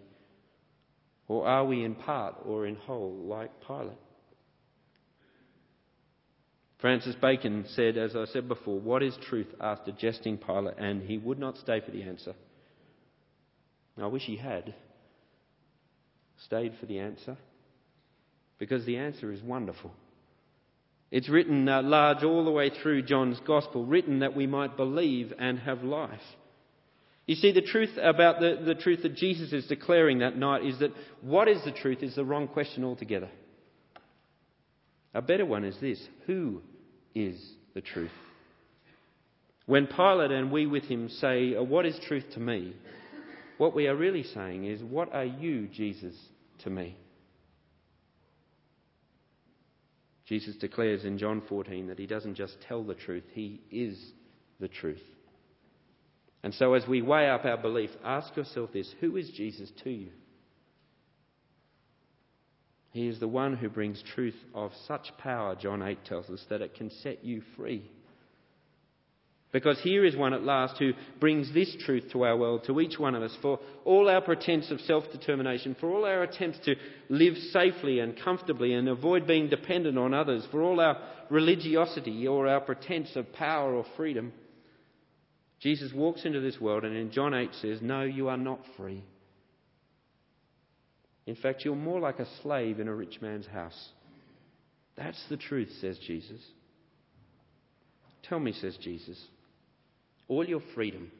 Or 1.28 1.46
are 1.46 1.64
we 1.64 1.84
in 1.84 1.94
part 1.94 2.36
or 2.44 2.66
in 2.66 2.76
whole 2.76 3.12
like 3.12 3.50
Pilate? 3.66 3.98
Francis 6.80 7.16
Bacon 7.20 7.64
said, 7.68 7.96
as 7.96 8.16
I 8.16 8.24
said 8.26 8.48
before, 8.48 8.80
What 8.80 9.02
is 9.02 9.16
truth? 9.28 9.46
asked 9.60 9.88
a 9.88 9.92
jesting 9.92 10.38
Pilate, 10.38 10.78
and 10.78 11.02
he 11.02 11.18
would 11.18 11.38
not 11.38 11.56
stay 11.58 11.80
for 11.80 11.90
the 11.90 12.02
answer. 12.02 12.34
I 14.00 14.06
wish 14.06 14.22
he 14.24 14.36
had 14.36 14.74
stayed 16.44 16.74
for 16.80 16.86
the 16.86 16.98
answer, 16.98 17.36
because 18.58 18.84
the 18.84 18.96
answer 18.96 19.32
is 19.32 19.42
wonderful. 19.42 19.92
It's 21.14 21.28
written 21.28 21.68
uh, 21.68 21.80
large 21.80 22.24
all 22.24 22.44
the 22.44 22.50
way 22.50 22.70
through 22.70 23.02
John's 23.02 23.38
Gospel, 23.46 23.86
written 23.86 24.18
that 24.18 24.34
we 24.34 24.48
might 24.48 24.76
believe 24.76 25.32
and 25.38 25.60
have 25.60 25.84
life. 25.84 26.18
You 27.24 27.36
see, 27.36 27.52
the 27.52 27.62
truth 27.62 27.96
about 28.02 28.40
the, 28.40 28.60
the 28.66 28.74
truth 28.74 29.02
that 29.02 29.14
Jesus 29.14 29.52
is 29.52 29.64
declaring 29.68 30.18
that 30.18 30.36
night 30.36 30.66
is 30.66 30.80
that 30.80 30.90
what 31.20 31.46
is 31.46 31.62
the 31.64 31.70
truth 31.70 32.02
is 32.02 32.16
the 32.16 32.24
wrong 32.24 32.48
question 32.48 32.82
altogether. 32.82 33.30
A 35.14 35.22
better 35.22 35.46
one 35.46 35.64
is 35.64 35.78
this 35.80 36.04
Who 36.26 36.62
is 37.14 37.40
the 37.74 37.80
truth? 37.80 38.10
When 39.66 39.86
Pilate 39.86 40.32
and 40.32 40.50
we 40.50 40.66
with 40.66 40.82
him 40.82 41.08
say, 41.08 41.54
uh, 41.54 41.62
What 41.62 41.86
is 41.86 41.96
truth 42.08 42.24
to 42.34 42.40
me? 42.40 42.74
what 43.58 43.72
we 43.72 43.86
are 43.86 43.94
really 43.94 44.24
saying 44.24 44.64
is, 44.64 44.82
What 44.82 45.14
are 45.14 45.24
you, 45.24 45.68
Jesus, 45.68 46.16
to 46.64 46.70
me? 46.70 46.96
Jesus 50.26 50.56
declares 50.56 51.04
in 51.04 51.18
John 51.18 51.42
14 51.48 51.88
that 51.88 51.98
he 51.98 52.06
doesn't 52.06 52.34
just 52.34 52.56
tell 52.66 52.82
the 52.82 52.94
truth, 52.94 53.24
he 53.32 53.60
is 53.70 54.12
the 54.58 54.68
truth. 54.68 55.02
And 56.42 56.52
so, 56.54 56.74
as 56.74 56.86
we 56.86 57.02
weigh 57.02 57.28
up 57.28 57.44
our 57.44 57.56
belief, 57.56 57.90
ask 58.04 58.36
yourself 58.36 58.70
this 58.72 58.94
who 59.00 59.16
is 59.16 59.30
Jesus 59.30 59.70
to 59.82 59.90
you? 59.90 60.10
He 62.90 63.08
is 63.08 63.18
the 63.18 63.28
one 63.28 63.56
who 63.56 63.68
brings 63.68 64.02
truth 64.14 64.36
of 64.54 64.70
such 64.86 65.16
power, 65.18 65.56
John 65.56 65.82
8 65.82 66.04
tells 66.04 66.30
us, 66.30 66.44
that 66.48 66.62
it 66.62 66.74
can 66.74 66.90
set 66.90 67.24
you 67.24 67.42
free. 67.56 67.90
Because 69.54 69.78
here 69.82 70.04
is 70.04 70.16
one 70.16 70.34
at 70.34 70.42
last 70.42 70.78
who 70.78 70.94
brings 71.20 71.54
this 71.54 71.76
truth 71.86 72.10
to 72.10 72.24
our 72.24 72.36
world, 72.36 72.64
to 72.66 72.80
each 72.80 72.98
one 72.98 73.14
of 73.14 73.22
us, 73.22 73.36
for 73.40 73.60
all 73.84 74.08
our 74.08 74.20
pretense 74.20 74.68
of 74.72 74.80
self 74.80 75.04
determination, 75.12 75.76
for 75.78 75.92
all 75.92 76.04
our 76.04 76.24
attempts 76.24 76.58
to 76.64 76.74
live 77.08 77.36
safely 77.52 78.00
and 78.00 78.20
comfortably 78.20 78.74
and 78.74 78.88
avoid 78.88 79.28
being 79.28 79.48
dependent 79.48 79.96
on 79.96 80.12
others, 80.12 80.44
for 80.50 80.60
all 80.60 80.80
our 80.80 80.98
religiosity 81.30 82.26
or 82.26 82.48
our 82.48 82.62
pretense 82.62 83.14
of 83.14 83.32
power 83.32 83.76
or 83.76 83.86
freedom. 83.96 84.32
Jesus 85.60 85.92
walks 85.94 86.24
into 86.24 86.40
this 86.40 86.60
world 86.60 86.82
and 86.82 86.96
in 86.96 87.12
John 87.12 87.32
8 87.32 87.50
says, 87.62 87.78
No, 87.80 88.02
you 88.02 88.30
are 88.30 88.36
not 88.36 88.58
free. 88.76 89.04
In 91.26 91.36
fact, 91.36 91.64
you're 91.64 91.76
more 91.76 92.00
like 92.00 92.18
a 92.18 92.26
slave 92.42 92.80
in 92.80 92.88
a 92.88 92.94
rich 92.94 93.20
man's 93.22 93.46
house. 93.46 93.90
That's 94.96 95.24
the 95.28 95.36
truth, 95.36 95.70
says 95.80 95.96
Jesus. 96.04 96.40
Tell 98.24 98.40
me, 98.40 98.50
says 98.50 98.76
Jesus 98.78 99.16
all 100.28 100.44
your 100.46 100.62
freedom, 100.74 101.10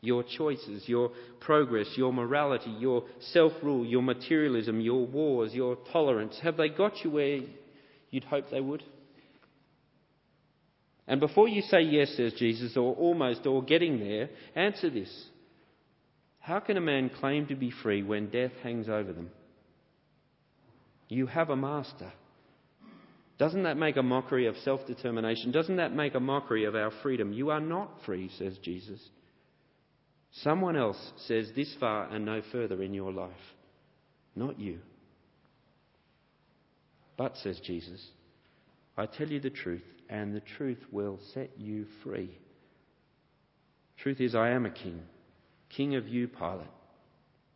your 0.00 0.22
choices, 0.22 0.88
your 0.88 1.10
progress, 1.40 1.88
your 1.96 2.12
morality, 2.12 2.70
your 2.70 3.04
self 3.32 3.52
rule, 3.62 3.84
your 3.84 4.02
materialism, 4.02 4.80
your 4.80 5.06
wars, 5.06 5.52
your 5.52 5.76
tolerance, 5.92 6.38
have 6.42 6.56
they 6.56 6.68
got 6.68 7.04
you 7.04 7.10
where 7.10 7.40
you'd 8.10 8.24
hope 8.24 8.50
they 8.50 8.60
would? 8.60 8.82
And 11.06 11.18
before 11.18 11.48
you 11.48 11.62
say 11.62 11.80
yes, 11.80 12.14
says 12.16 12.34
Jesus, 12.34 12.76
or 12.76 12.94
almost, 12.94 13.44
or 13.44 13.64
getting 13.64 13.98
there, 13.98 14.30
answer 14.54 14.88
this. 14.88 15.12
How 16.38 16.60
can 16.60 16.76
a 16.76 16.80
man 16.80 17.10
claim 17.10 17.46
to 17.48 17.56
be 17.56 17.70
free 17.70 18.02
when 18.02 18.30
death 18.30 18.52
hangs 18.62 18.88
over 18.88 19.12
them? 19.12 19.30
You 21.08 21.26
have 21.26 21.50
a 21.50 21.56
master. 21.56 22.12
Doesn't 23.40 23.62
that 23.62 23.78
make 23.78 23.96
a 23.96 24.02
mockery 24.02 24.46
of 24.48 24.56
self 24.58 24.86
determination? 24.86 25.50
Doesn't 25.50 25.76
that 25.76 25.94
make 25.94 26.14
a 26.14 26.20
mockery 26.20 26.66
of 26.66 26.74
our 26.74 26.90
freedom? 27.02 27.32
You 27.32 27.48
are 27.48 27.60
not 27.60 27.90
free, 28.04 28.30
says 28.38 28.58
Jesus. 28.58 29.00
Someone 30.42 30.76
else 30.76 30.98
says 31.26 31.50
this 31.56 31.74
far 31.80 32.04
and 32.10 32.26
no 32.26 32.42
further 32.52 32.82
in 32.82 32.92
your 32.92 33.10
life, 33.10 33.30
not 34.36 34.60
you. 34.60 34.80
But, 37.16 37.38
says 37.38 37.58
Jesus, 37.64 38.06
I 38.98 39.06
tell 39.06 39.28
you 39.28 39.40
the 39.40 39.48
truth, 39.48 39.86
and 40.10 40.34
the 40.34 40.42
truth 40.58 40.84
will 40.92 41.18
set 41.32 41.50
you 41.56 41.86
free. 42.04 42.36
Truth 44.02 44.20
is, 44.20 44.34
I 44.34 44.50
am 44.50 44.66
a 44.66 44.70
king, 44.70 45.00
king 45.74 45.96
of 45.96 46.06
you, 46.06 46.28
Pilate. 46.28 46.66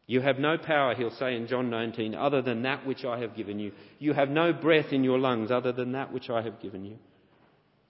You 0.07 0.21
have 0.21 0.39
no 0.39 0.59
power, 0.59 0.95
he'll 0.95 1.11
say 1.11 1.35
in 1.35 1.47
John 1.47 1.71
19, 1.71 2.15
other 2.15 2.43
than 2.43 2.63
that 2.63 2.87
which 2.87 3.05
I 3.05 3.21
have 3.21 3.35
given 3.35 3.59
you. 3.59 3.73
You 3.99 4.13
have 4.13 4.29
no 4.29 4.53
breath 4.53 4.93
in 4.93 5.03
your 5.03 5.19
lungs 5.19 5.51
other 5.51 5.73
than 5.73 5.93
that 5.93 6.13
which 6.13 6.29
I 6.29 6.43
have 6.43 6.61
given 6.61 6.85
you. 6.85 6.99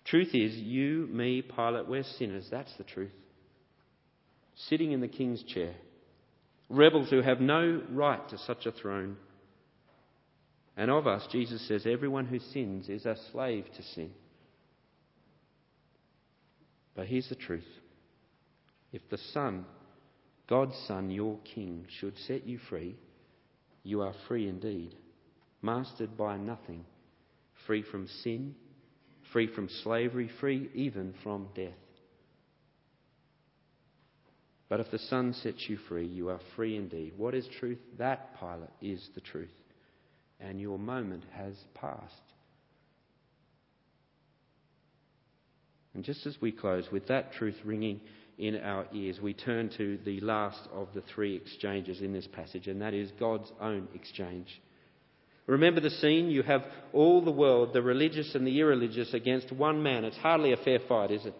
Truth 0.04 0.34
is, 0.34 0.54
you, 0.54 1.08
me, 1.10 1.42
Pilate, 1.42 1.88
we're 1.88 2.04
sinners. 2.04 2.46
That's 2.50 2.72
the 2.76 2.84
truth. 2.84 3.10
Sitting 4.68 4.92
in 4.92 5.00
the 5.00 5.08
king's 5.08 5.42
chair. 5.42 5.74
Rebels 6.68 7.10
who 7.10 7.20
have 7.20 7.40
no 7.40 7.82
right 7.90 8.26
to 8.28 8.38
such 8.38 8.66
a 8.66 8.72
throne. 8.72 9.16
And 10.76 10.90
of 10.90 11.06
us, 11.06 11.26
Jesus 11.32 11.66
says, 11.66 11.84
everyone 11.86 12.26
who 12.26 12.38
sins 12.38 12.88
is 12.88 13.06
a 13.06 13.16
slave 13.32 13.64
to 13.76 13.82
sin. 13.82 14.10
But 16.94 17.06
here's 17.06 17.28
the 17.28 17.34
truth. 17.34 17.66
If 18.92 19.02
the 19.10 19.18
Son 19.32 19.64
God's 20.48 20.76
Son, 20.86 21.10
your 21.10 21.38
King, 21.54 21.86
should 22.00 22.18
set 22.26 22.46
you 22.46 22.58
free, 22.68 22.96
you 23.82 24.02
are 24.02 24.14
free 24.28 24.48
indeed, 24.48 24.94
mastered 25.62 26.16
by 26.16 26.36
nothing, 26.36 26.84
free 27.66 27.82
from 27.82 28.06
sin, 28.22 28.54
free 29.32 29.46
from 29.54 29.68
slavery, 29.82 30.30
free 30.40 30.70
even 30.74 31.14
from 31.22 31.48
death. 31.54 31.72
But 34.68 34.80
if 34.80 34.90
the 34.90 34.98
Son 34.98 35.34
sets 35.34 35.68
you 35.68 35.78
free, 35.88 36.06
you 36.06 36.30
are 36.30 36.40
free 36.56 36.76
indeed. 36.76 37.12
What 37.16 37.34
is 37.34 37.46
truth? 37.60 37.78
That, 37.98 38.38
Pilate, 38.40 38.70
is 38.82 39.08
the 39.14 39.20
truth. 39.20 39.48
And 40.40 40.60
your 40.60 40.78
moment 40.78 41.24
has 41.32 41.54
passed. 41.74 42.12
And 45.94 46.02
just 46.02 46.26
as 46.26 46.36
we 46.40 46.50
close 46.50 46.88
with 46.90 47.06
that 47.06 47.32
truth 47.34 47.56
ringing 47.64 48.00
in 48.38 48.56
our 48.56 48.86
ears, 48.92 49.20
we 49.22 49.34
turn 49.34 49.70
to 49.76 49.98
the 50.04 50.20
last 50.20 50.60
of 50.72 50.88
the 50.94 51.02
three 51.14 51.36
exchanges 51.36 52.00
in 52.00 52.12
this 52.12 52.26
passage, 52.26 52.66
and 52.66 52.82
that 52.82 52.94
is 52.94 53.10
God's 53.18 53.50
own 53.60 53.88
exchange. 53.94 54.60
Remember 55.46 55.80
the 55.80 55.90
scene? 55.90 56.30
You 56.30 56.42
have 56.42 56.64
all 56.92 57.22
the 57.22 57.30
world, 57.30 57.72
the 57.72 57.82
religious 57.82 58.34
and 58.34 58.46
the 58.46 58.60
irreligious, 58.60 59.12
against 59.12 59.52
one 59.52 59.82
man. 59.82 60.04
It's 60.04 60.16
hardly 60.16 60.52
a 60.52 60.56
fair 60.56 60.78
fight, 60.88 61.10
is 61.10 61.26
it? 61.26 61.34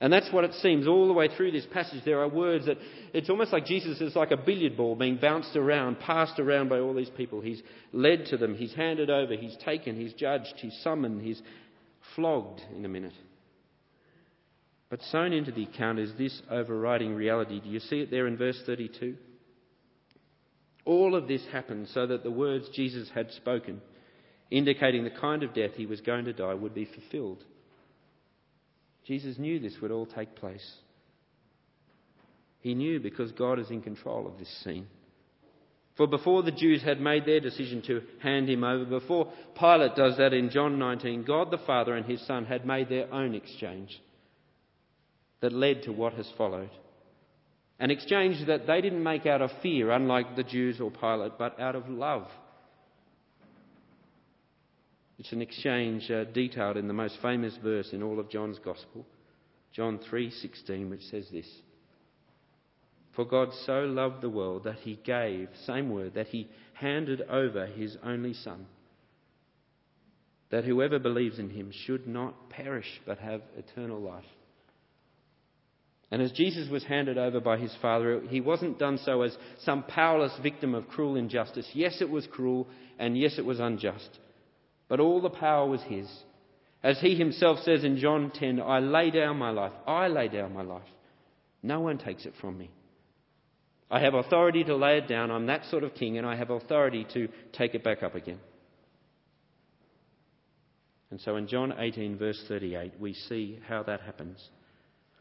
And 0.00 0.12
that's 0.12 0.32
what 0.32 0.44
it 0.44 0.54
seems 0.54 0.86
all 0.86 1.08
the 1.08 1.12
way 1.12 1.28
through 1.28 1.50
this 1.50 1.66
passage. 1.72 2.04
There 2.04 2.20
are 2.20 2.28
words 2.28 2.66
that 2.66 2.76
it's 3.12 3.28
almost 3.28 3.52
like 3.52 3.66
Jesus 3.66 4.00
is 4.00 4.14
like 4.14 4.30
a 4.30 4.36
billiard 4.36 4.76
ball 4.76 4.94
being 4.94 5.16
bounced 5.16 5.56
around, 5.56 5.98
passed 5.98 6.38
around 6.38 6.68
by 6.68 6.78
all 6.78 6.94
these 6.94 7.10
people. 7.10 7.40
He's 7.40 7.62
led 7.92 8.26
to 8.26 8.36
them, 8.36 8.54
he's 8.54 8.74
handed 8.74 9.10
over, 9.10 9.34
he's 9.34 9.56
taken, 9.64 9.96
he's 9.96 10.12
judged, 10.12 10.54
he's 10.58 10.78
summoned, 10.84 11.22
he's 11.22 11.42
flogged 12.14 12.60
in 12.76 12.84
a 12.84 12.88
minute. 12.88 13.14
But 14.90 15.02
sewn 15.02 15.32
into 15.32 15.52
the 15.52 15.64
account 15.64 15.98
is 15.98 16.12
this 16.16 16.40
overriding 16.50 17.14
reality. 17.14 17.60
Do 17.60 17.68
you 17.68 17.80
see 17.80 18.00
it 18.00 18.10
there 18.10 18.26
in 18.26 18.36
verse 18.36 18.60
32? 18.64 19.16
All 20.86 21.14
of 21.14 21.28
this 21.28 21.44
happened 21.52 21.88
so 21.92 22.06
that 22.06 22.22
the 22.22 22.30
words 22.30 22.68
Jesus 22.72 23.10
had 23.14 23.30
spoken, 23.32 23.82
indicating 24.50 25.04
the 25.04 25.10
kind 25.10 25.42
of 25.42 25.52
death 25.52 25.72
he 25.74 25.84
was 25.84 26.00
going 26.00 26.24
to 26.24 26.32
die, 26.32 26.54
would 26.54 26.74
be 26.74 26.86
fulfilled. 26.86 27.44
Jesus 29.06 29.38
knew 29.38 29.58
this 29.58 29.76
would 29.82 29.90
all 29.90 30.06
take 30.06 30.34
place. 30.36 30.66
He 32.60 32.74
knew 32.74 32.98
because 32.98 33.30
God 33.32 33.58
is 33.58 33.70
in 33.70 33.82
control 33.82 34.26
of 34.26 34.38
this 34.38 34.62
scene. 34.64 34.86
For 35.98 36.06
before 36.06 36.42
the 36.42 36.52
Jews 36.52 36.82
had 36.82 37.00
made 37.00 37.26
their 37.26 37.40
decision 37.40 37.82
to 37.82 38.02
hand 38.22 38.48
him 38.48 38.64
over, 38.64 38.84
before 38.84 39.32
Pilate 39.58 39.96
does 39.96 40.16
that 40.16 40.32
in 40.32 40.48
John 40.48 40.78
19, 40.78 41.24
God 41.24 41.50
the 41.50 41.58
Father 41.58 41.94
and 41.94 42.06
his 42.06 42.24
Son 42.26 42.46
had 42.46 42.64
made 42.64 42.88
their 42.88 43.12
own 43.12 43.34
exchange 43.34 44.00
that 45.40 45.52
led 45.52 45.82
to 45.84 45.92
what 45.92 46.14
has 46.14 46.30
followed. 46.36 46.70
An 47.78 47.90
exchange 47.90 48.44
that 48.46 48.66
they 48.66 48.80
didn't 48.80 49.02
make 49.02 49.24
out 49.26 49.40
of 49.40 49.52
fear, 49.62 49.90
unlike 49.92 50.34
the 50.34 50.42
Jews 50.42 50.80
or 50.80 50.90
Pilate, 50.90 51.38
but 51.38 51.60
out 51.60 51.76
of 51.76 51.88
love. 51.88 52.26
It's 55.18 55.32
an 55.32 55.42
exchange 55.42 56.10
uh, 56.10 56.24
detailed 56.24 56.76
in 56.76 56.88
the 56.88 56.94
most 56.94 57.18
famous 57.22 57.56
verse 57.62 57.92
in 57.92 58.02
all 58.02 58.18
of 58.20 58.30
John's 58.30 58.58
Gospel, 58.58 59.06
John 59.72 59.98
3:16, 59.98 60.90
which 60.90 61.02
says 61.02 61.28
this: 61.30 61.48
"For 63.12 63.24
God 63.24 63.52
so 63.66 63.84
loved 63.84 64.22
the 64.22 64.30
world 64.30 64.64
that 64.64 64.78
he 64.80 64.96
gave, 65.04 65.48
same 65.66 65.90
word, 65.90 66.14
that 66.14 66.28
he 66.28 66.48
handed 66.74 67.22
over 67.22 67.66
his 67.66 67.96
only 68.02 68.32
Son, 68.32 68.66
that 70.50 70.64
whoever 70.64 70.98
believes 70.98 71.38
in 71.38 71.50
him 71.50 71.70
should 71.72 72.06
not 72.06 72.48
perish 72.48 73.00
but 73.04 73.18
have 73.18 73.42
eternal 73.56 74.00
life." 74.00 74.37
And 76.10 76.22
as 76.22 76.32
Jesus 76.32 76.70
was 76.70 76.84
handed 76.84 77.18
over 77.18 77.38
by 77.38 77.58
his 77.58 77.74
Father, 77.82 78.22
he 78.28 78.40
wasn't 78.40 78.78
done 78.78 78.98
so 79.04 79.22
as 79.22 79.36
some 79.62 79.82
powerless 79.82 80.32
victim 80.42 80.74
of 80.74 80.88
cruel 80.88 81.16
injustice. 81.16 81.68
Yes, 81.74 82.00
it 82.00 82.08
was 82.08 82.26
cruel, 82.26 82.66
and 82.98 83.18
yes, 83.18 83.38
it 83.38 83.44
was 83.44 83.60
unjust. 83.60 84.08
But 84.88 85.00
all 85.00 85.20
the 85.20 85.28
power 85.28 85.68
was 85.68 85.82
his. 85.82 86.08
As 86.82 86.98
he 87.00 87.14
himself 87.14 87.58
says 87.60 87.84
in 87.84 87.98
John 87.98 88.30
10, 88.34 88.60
I 88.60 88.78
lay 88.78 89.10
down 89.10 89.36
my 89.36 89.50
life. 89.50 89.72
I 89.86 90.08
lay 90.08 90.28
down 90.28 90.54
my 90.54 90.62
life. 90.62 90.82
No 91.62 91.80
one 91.80 91.98
takes 91.98 92.24
it 92.24 92.32
from 92.40 92.56
me. 92.56 92.70
I 93.90 94.00
have 94.00 94.14
authority 94.14 94.64
to 94.64 94.76
lay 94.76 94.98
it 94.98 95.08
down. 95.08 95.30
I'm 95.30 95.46
that 95.46 95.64
sort 95.66 95.84
of 95.84 95.94
king, 95.94 96.16
and 96.16 96.26
I 96.26 96.36
have 96.36 96.50
authority 96.50 97.06
to 97.14 97.28
take 97.52 97.74
it 97.74 97.84
back 97.84 98.02
up 98.02 98.14
again. 98.14 98.38
And 101.10 101.20
so 101.20 101.36
in 101.36 101.48
John 101.48 101.74
18, 101.76 102.16
verse 102.18 102.42
38, 102.48 102.92
we 103.00 103.14
see 103.14 103.58
how 103.66 103.82
that 103.84 104.02
happens. 104.02 104.46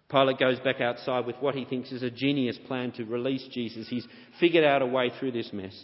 Pilate 0.10 0.40
goes 0.40 0.60
back 0.60 0.80
outside 0.80 1.26
with 1.26 1.36
what 1.42 1.56
he 1.56 1.66
thinks 1.66 1.92
is 1.92 2.02
a 2.02 2.10
genius 2.10 2.58
plan 2.68 2.92
to 2.94 3.04
release 3.04 3.46
Jesus. 3.52 3.90
He's 3.90 4.08
figured 4.40 4.64
out 4.64 4.82
a 4.82 4.86
way 4.86 5.12
through 5.20 5.34
this 5.34 5.52
mess. 5.52 5.78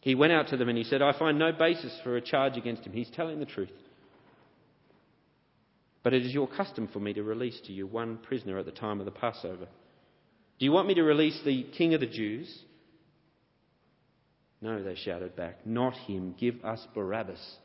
He 0.00 0.14
went 0.14 0.32
out 0.32 0.48
to 0.48 0.56
them 0.56 0.68
and 0.68 0.78
he 0.78 0.84
said, 0.84 1.02
I 1.02 1.18
find 1.18 1.38
no 1.38 1.52
basis 1.52 1.92
for 2.04 2.16
a 2.16 2.20
charge 2.20 2.56
against 2.56 2.84
him. 2.84 2.92
He's 2.92 3.10
telling 3.10 3.40
the 3.40 3.46
truth. 3.46 3.72
But 6.04 6.14
it 6.14 6.24
is 6.24 6.32
your 6.32 6.46
custom 6.46 6.88
for 6.92 7.00
me 7.00 7.12
to 7.14 7.22
release 7.24 7.60
to 7.66 7.72
you 7.72 7.86
one 7.86 8.18
prisoner 8.18 8.58
at 8.58 8.64
the 8.64 8.70
time 8.70 9.00
of 9.00 9.06
the 9.06 9.10
Passover. 9.10 9.66
Do 10.58 10.64
you 10.64 10.72
want 10.72 10.86
me 10.86 10.94
to 10.94 11.02
release 11.02 11.40
the 11.44 11.64
king 11.76 11.94
of 11.94 12.00
the 12.00 12.06
Jews? 12.06 12.62
No, 14.60 14.82
they 14.82 14.94
shouted 14.94 15.36
back. 15.36 15.66
Not 15.66 15.94
him. 15.94 16.34
Give 16.38 16.64
us 16.64 16.84
Barabbas. 16.94 17.56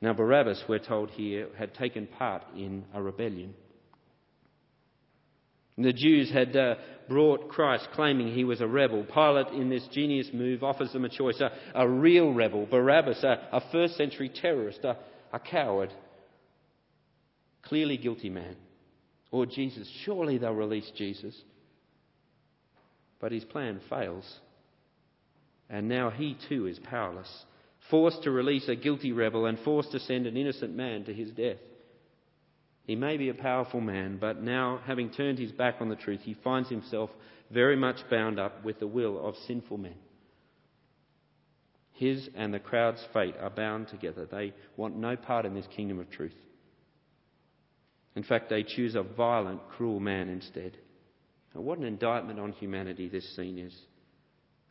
Now, 0.00 0.12
Barabbas, 0.12 0.64
we're 0.68 0.78
told 0.78 1.10
here, 1.10 1.48
had 1.58 1.74
taken 1.74 2.06
part 2.06 2.42
in 2.54 2.84
a 2.94 3.02
rebellion. 3.02 3.54
The 5.78 5.92
Jews 5.92 6.30
had 6.30 6.56
uh, 6.56 6.74
brought 7.08 7.48
Christ 7.48 7.88
claiming 7.94 8.32
he 8.32 8.42
was 8.42 8.60
a 8.60 8.66
rebel. 8.66 9.04
Pilate, 9.04 9.48
in 9.54 9.68
this 9.68 9.86
genius 9.92 10.28
move, 10.32 10.64
offers 10.64 10.92
them 10.92 11.04
a 11.04 11.08
choice 11.08 11.40
a, 11.40 11.52
a 11.74 11.88
real 11.88 12.34
rebel, 12.34 12.66
Barabbas, 12.66 13.22
a, 13.22 13.48
a 13.52 13.62
first 13.70 13.96
century 13.96 14.28
terrorist, 14.28 14.80
a, 14.82 14.96
a 15.32 15.38
coward, 15.38 15.92
clearly 17.62 17.96
guilty 17.96 18.28
man, 18.28 18.56
or 19.30 19.46
Jesus. 19.46 19.88
Surely 20.04 20.36
they'll 20.36 20.52
release 20.52 20.90
Jesus. 20.96 21.40
But 23.20 23.30
his 23.30 23.44
plan 23.44 23.80
fails. 23.88 24.40
And 25.70 25.88
now 25.88 26.10
he 26.10 26.36
too 26.48 26.66
is 26.66 26.80
powerless, 26.80 27.30
forced 27.88 28.24
to 28.24 28.32
release 28.32 28.68
a 28.68 28.74
guilty 28.74 29.12
rebel 29.12 29.46
and 29.46 29.58
forced 29.60 29.92
to 29.92 30.00
send 30.00 30.26
an 30.26 30.36
innocent 30.36 30.74
man 30.74 31.04
to 31.04 31.14
his 31.14 31.30
death. 31.30 31.58
He 32.88 32.96
may 32.96 33.18
be 33.18 33.28
a 33.28 33.34
powerful 33.34 33.82
man, 33.82 34.16
but 34.18 34.42
now, 34.42 34.80
having 34.86 35.10
turned 35.10 35.38
his 35.38 35.52
back 35.52 35.76
on 35.80 35.90
the 35.90 35.94
truth, 35.94 36.22
he 36.22 36.32
finds 36.42 36.70
himself 36.70 37.10
very 37.50 37.76
much 37.76 37.98
bound 38.10 38.40
up 38.40 38.64
with 38.64 38.80
the 38.80 38.86
will 38.86 39.28
of 39.28 39.36
sinful 39.46 39.76
men. 39.76 39.94
His 41.92 42.30
and 42.34 42.52
the 42.52 42.58
crowd's 42.58 43.04
fate 43.12 43.34
are 43.38 43.50
bound 43.50 43.88
together. 43.88 44.24
They 44.24 44.54
want 44.78 44.96
no 44.96 45.16
part 45.16 45.44
in 45.44 45.52
this 45.52 45.66
kingdom 45.76 46.00
of 46.00 46.10
truth. 46.10 46.34
In 48.16 48.22
fact, 48.22 48.48
they 48.48 48.62
choose 48.62 48.94
a 48.94 49.02
violent, 49.02 49.60
cruel 49.76 50.00
man 50.00 50.30
instead. 50.30 50.78
What 51.52 51.76
an 51.76 51.84
indictment 51.84 52.40
on 52.40 52.52
humanity 52.52 53.10
this 53.10 53.36
scene 53.36 53.58
is. 53.58 53.78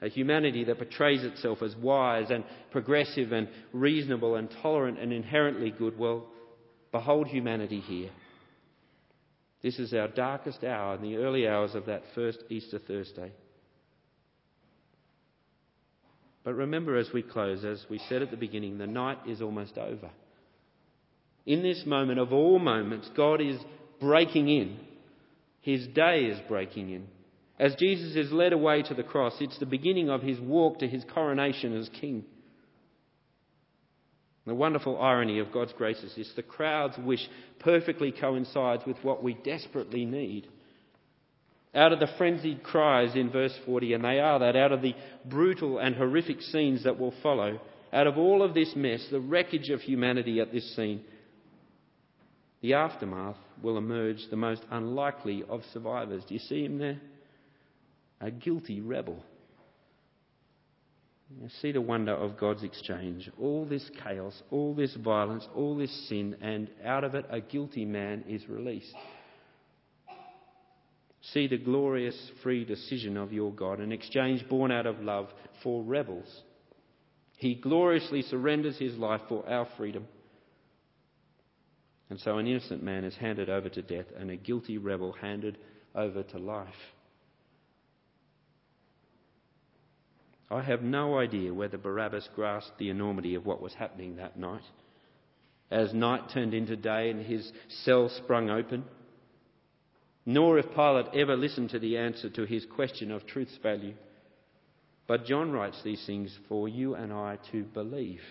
A 0.01 0.09
humanity 0.09 0.63
that 0.63 0.79
portrays 0.79 1.23
itself 1.23 1.61
as 1.61 1.75
wise 1.75 2.31
and 2.31 2.43
progressive 2.71 3.31
and 3.31 3.47
reasonable 3.73 4.37
and 4.37 4.49
tolerant 4.63 4.97
and 4.97 5.13
inherently 5.13 5.69
good. 5.69 5.99
Well, 5.99 6.25
Behold 6.97 7.27
humanity 7.27 7.79
here. 7.79 8.09
This 9.61 9.77
is 9.77 9.93
our 9.93 10.07
darkest 10.07 10.63
hour 10.63 10.95
in 10.95 11.03
the 11.03 11.17
early 11.17 11.47
hours 11.47 11.75
of 11.75 11.85
that 11.85 12.01
first 12.15 12.43
Easter 12.49 12.79
Thursday. 12.79 13.31
But 16.43 16.55
remember 16.55 16.97
as 16.97 17.13
we 17.13 17.21
close, 17.21 17.63
as 17.63 17.85
we 17.87 17.99
said 18.09 18.23
at 18.23 18.31
the 18.31 18.35
beginning, 18.35 18.79
the 18.79 18.87
night 18.87 19.19
is 19.27 19.43
almost 19.43 19.77
over. 19.77 20.09
In 21.45 21.61
this 21.61 21.83
moment 21.85 22.17
of 22.17 22.33
all 22.33 22.57
moments, 22.57 23.11
God 23.15 23.41
is 23.41 23.59
breaking 24.01 24.49
in. 24.49 24.79
His 25.61 25.85
day 25.89 26.21
is 26.21 26.39
breaking 26.47 26.89
in. 26.89 27.05
As 27.59 27.75
Jesus 27.75 28.15
is 28.15 28.31
led 28.31 28.53
away 28.53 28.81
to 28.81 28.95
the 28.95 29.03
cross, 29.03 29.35
it's 29.39 29.59
the 29.59 29.67
beginning 29.67 30.09
of 30.09 30.23
his 30.23 30.39
walk 30.39 30.79
to 30.79 30.87
his 30.87 31.05
coronation 31.13 31.77
as 31.77 31.89
king. 31.89 32.25
The 34.47 34.55
wonderful 34.55 34.99
irony 34.99 35.39
of 35.39 35.51
God's 35.51 35.73
grace 35.73 36.01
is 36.01 36.15
this 36.15 36.31
the 36.35 36.41
crowd's 36.41 36.97
wish 36.97 37.19
perfectly 37.59 38.13
coincides 38.13 38.83
with 38.87 38.95
what 39.03 39.21
we 39.21 39.33
desperately 39.33 40.05
need. 40.05 40.47
Out 41.75 41.91
of 41.91 41.99
the 41.99 42.07
frenzied 42.17 42.63
cries 42.63 43.13
in 43.13 43.29
verse 43.29 43.53
40, 43.65 43.93
and 43.93 44.05
they 44.05 44.21
are 44.21 44.39
that, 44.39 44.55
out 44.55 44.71
of 44.71 44.81
the 44.81 44.95
brutal 45.25 45.79
and 45.79 45.95
horrific 45.95 46.41
scenes 46.41 46.85
that 46.85 46.97
will 46.97 47.13
follow, 47.21 47.59
out 47.91 48.07
of 48.07 48.17
all 48.17 48.41
of 48.41 48.53
this 48.53 48.73
mess, 48.73 49.05
the 49.11 49.19
wreckage 49.19 49.69
of 49.69 49.81
humanity 49.81 50.39
at 50.39 50.53
this 50.53 50.75
scene, 50.77 51.03
the 52.61 52.73
aftermath 52.73 53.37
will 53.61 53.77
emerge 53.77 54.29
the 54.29 54.37
most 54.37 54.63
unlikely 54.71 55.43
of 55.49 55.61
survivors. 55.73 56.23
Do 56.25 56.33
you 56.33 56.39
see 56.39 56.63
him 56.63 56.77
there? 56.77 57.01
A 58.21 58.31
guilty 58.31 58.79
rebel. 58.79 59.21
You 61.29 61.49
see 61.61 61.71
the 61.71 61.81
wonder 61.81 62.13
of 62.13 62.37
God's 62.37 62.63
exchange. 62.63 63.29
All 63.39 63.65
this 63.65 63.89
chaos, 64.03 64.41
all 64.49 64.73
this 64.73 64.95
violence, 64.95 65.47
all 65.53 65.75
this 65.75 66.07
sin, 66.07 66.37
and 66.41 66.69
out 66.85 67.03
of 67.03 67.15
it 67.15 67.25
a 67.29 67.41
guilty 67.41 67.85
man 67.85 68.23
is 68.27 68.47
released. 68.47 68.93
See 71.33 71.47
the 71.47 71.57
glorious 71.57 72.31
free 72.41 72.63
decision 72.63 73.17
of 73.17 73.33
your 73.33 73.51
God, 73.51 73.79
an 73.79 73.91
exchange 73.91 74.47
born 74.47 74.71
out 74.71 74.85
of 74.85 75.01
love 75.01 75.27
for 75.61 75.83
rebels. 75.83 76.43
He 77.37 77.55
gloriously 77.55 78.21
surrenders 78.21 78.77
his 78.77 78.95
life 78.95 79.21
for 79.27 79.47
our 79.47 79.67
freedom. 79.77 80.07
And 82.09 82.19
so 82.21 82.37
an 82.37 82.47
innocent 82.47 82.81
man 82.81 83.03
is 83.03 83.15
handed 83.15 83.49
over 83.49 83.67
to 83.67 83.81
death 83.81 84.05
and 84.17 84.31
a 84.31 84.37
guilty 84.37 84.77
rebel 84.77 85.11
handed 85.11 85.57
over 85.93 86.23
to 86.23 86.37
life. 86.37 86.67
I 90.49 90.61
have 90.61 90.81
no 90.81 91.17
idea 91.17 91.53
whether 91.53 91.77
Barabbas 91.77 92.29
grasped 92.35 92.77
the 92.77 92.89
enormity 92.89 93.35
of 93.35 93.45
what 93.45 93.61
was 93.61 93.73
happening 93.73 94.15
that 94.15 94.39
night. 94.39 94.63
as 95.69 95.93
night 95.93 96.29
turned 96.33 96.53
into 96.53 96.75
day 96.77 97.09
and 97.09 97.25
his 97.25 97.51
cell 97.83 98.09
sprung 98.09 98.49
open. 98.49 98.85
Nor 100.25 100.59
if 100.59 100.73
Pilate 100.73 101.07
ever 101.13 101.35
listened 101.35 101.69
to 101.71 101.79
the 101.79 101.97
answer 101.97 102.29
to 102.29 102.45
his 102.45 102.65
question 102.65 103.11
of 103.11 103.25
truth's 103.25 103.57
value. 103.57 103.93
But 105.07 105.25
John 105.25 105.51
writes 105.51 105.81
these 105.83 106.05
things 106.05 106.37
for 106.49 106.67
you 106.67 106.95
and 106.95 107.13
I 107.13 107.37
to 107.51 107.63
believe. 107.63 108.21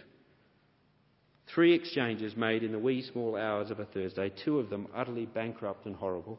Three 1.54 1.74
exchanges 1.74 2.36
made 2.36 2.62
in 2.62 2.72
the 2.72 2.78
wee 2.78 3.02
small 3.02 3.36
hours 3.36 3.70
of 3.70 3.80
a 3.80 3.84
Thursday, 3.84 4.32
two 4.44 4.58
of 4.58 4.68
them 4.68 4.88
utterly 4.94 5.26
bankrupt 5.26 5.86
and 5.86 5.94
horrible, 5.94 6.38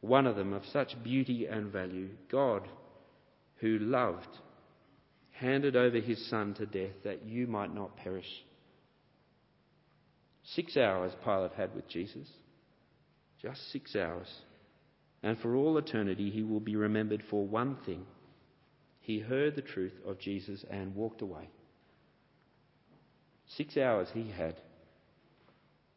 one 0.00 0.26
of 0.26 0.36
them 0.36 0.52
of 0.52 0.62
such 0.72 1.00
beauty 1.02 1.46
and 1.46 1.70
value. 1.70 2.08
God, 2.30 2.66
who 3.56 3.78
loved, 3.78 4.38
handed 5.32 5.76
over 5.76 5.98
his 5.98 6.28
Son 6.28 6.54
to 6.54 6.66
death 6.66 6.94
that 7.04 7.26
you 7.26 7.46
might 7.46 7.74
not 7.74 7.96
perish. 7.96 8.44
Six 10.42 10.76
hours 10.76 11.12
Pilate 11.24 11.52
had 11.52 11.74
with 11.74 11.88
Jesus. 11.88 12.28
Just 13.40 13.72
six 13.72 13.96
hours. 13.96 14.28
And 15.22 15.38
for 15.38 15.56
all 15.56 15.78
eternity, 15.78 16.30
he 16.30 16.42
will 16.42 16.60
be 16.60 16.76
remembered 16.76 17.22
for 17.30 17.46
one 17.46 17.76
thing. 17.86 18.04
He 19.00 19.20
heard 19.20 19.54
the 19.54 19.62
truth 19.62 19.94
of 20.06 20.18
Jesus 20.18 20.64
and 20.70 20.94
walked 20.94 21.22
away. 21.22 21.48
Six 23.46 23.76
hours 23.76 24.08
he 24.12 24.30
had. 24.30 24.60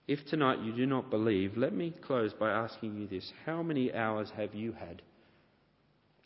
If 0.08 0.26
tonight 0.26 0.62
you 0.62 0.74
do 0.74 0.86
not 0.86 1.10
believe, 1.10 1.58
let 1.58 1.74
me 1.74 1.94
close 2.02 2.34
by 2.34 2.50
asking 2.52 2.98
you 2.98 3.08
this 3.08 3.32
How 3.46 3.62
many 3.62 3.94
hours 3.94 4.32
have 4.36 4.56
you 4.56 4.74
had? 4.74 5.02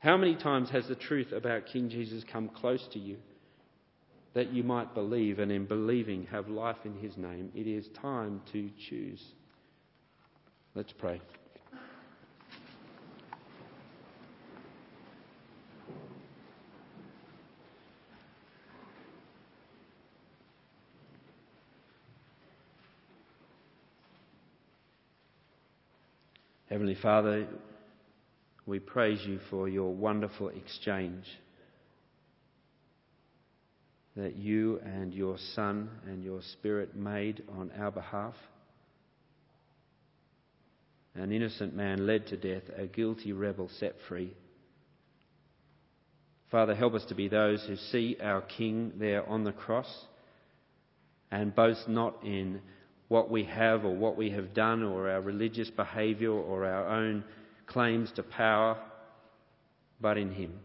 How 0.02 0.18
many 0.18 0.36
times 0.36 0.72
has 0.72 0.88
the 0.88 0.96
truth 0.96 1.32
about 1.32 1.68
King 1.68 1.88
Jesus 1.88 2.24
come 2.24 2.50
close 2.50 2.88
to 2.94 2.98
you 2.98 3.18
that 4.34 4.52
you 4.52 4.64
might 4.64 4.96
believe 4.96 5.38
and 5.38 5.52
in 5.52 5.66
believing 5.66 6.26
have 6.32 6.50
life 6.50 6.78
in 6.86 6.96
his 6.96 7.16
name? 7.18 7.52
It 7.54 7.68
is 7.68 7.88
time 8.02 8.42
to 8.52 8.72
choose. 8.90 9.22
Let's 10.74 10.92
pray. 10.92 11.22
Heavenly 26.72 26.96
Father, 26.96 27.46
we 28.66 28.80
praise 28.80 29.22
you 29.26 29.40
for 29.50 29.68
your 29.68 29.94
wonderful 29.94 30.50
exchange 30.50 31.26
that 34.16 34.36
you 34.36 34.80
and 34.84 35.14
your 35.14 35.38
Son 35.56 35.90
and 36.06 36.24
your 36.24 36.42
Spirit 36.54 36.96
made 36.96 37.44
on 37.58 37.72
our 37.80 37.92
behalf. 37.92 38.36
An 41.16 41.32
innocent 41.32 41.76
man 41.76 42.06
led 42.06 42.28
to 42.28 42.38
death, 42.38 42.64
a 42.78 42.88
guilty 42.88 43.34
rebel 43.34 43.70
set 43.80 43.96
free. 44.08 44.34
Father, 46.50 46.76
help 46.76 46.94
us 46.94 47.06
to 47.06 47.16
be 47.16 47.30
those 47.30 47.64
who 47.66 47.78
see 47.78 48.18
our 48.22 48.42
King 48.42 48.94
there 48.98 49.28
on 49.28 49.44
the 49.44 49.54
cross 49.54 49.90
and 51.32 51.56
boast 51.56 51.88
not 51.88 52.18
in 52.24 52.62
what 53.08 53.30
we 53.30 53.46
have 53.46 53.86
or 53.86 53.96
what 53.96 54.18
we 54.18 54.32
have 54.32 54.54
done 54.54 54.84
or 54.84 55.10
our 55.10 55.22
religious 55.22 55.70
behaviour 55.70 56.32
or 56.32 56.66
our 56.66 56.88
own 56.88 57.24
claims 57.72 58.12
to 58.14 58.24
power, 58.24 58.78
but 60.00 60.18
in 60.18 60.32
Him. 60.32 60.60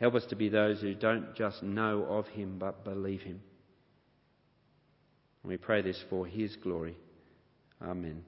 Help 0.00 0.14
us 0.14 0.26
to 0.26 0.36
be 0.36 0.48
those 0.48 0.80
who 0.80 0.94
don't 0.94 1.34
just 1.34 1.62
know 1.62 2.04
of 2.04 2.26
Him 2.28 2.56
but 2.58 2.84
believe 2.84 3.22
Him. 3.22 3.40
And 5.42 5.50
we 5.50 5.56
pray 5.56 5.82
this 5.82 6.02
for 6.10 6.26
His 6.26 6.56
glory. 6.56 6.96
Amen. 7.82 8.22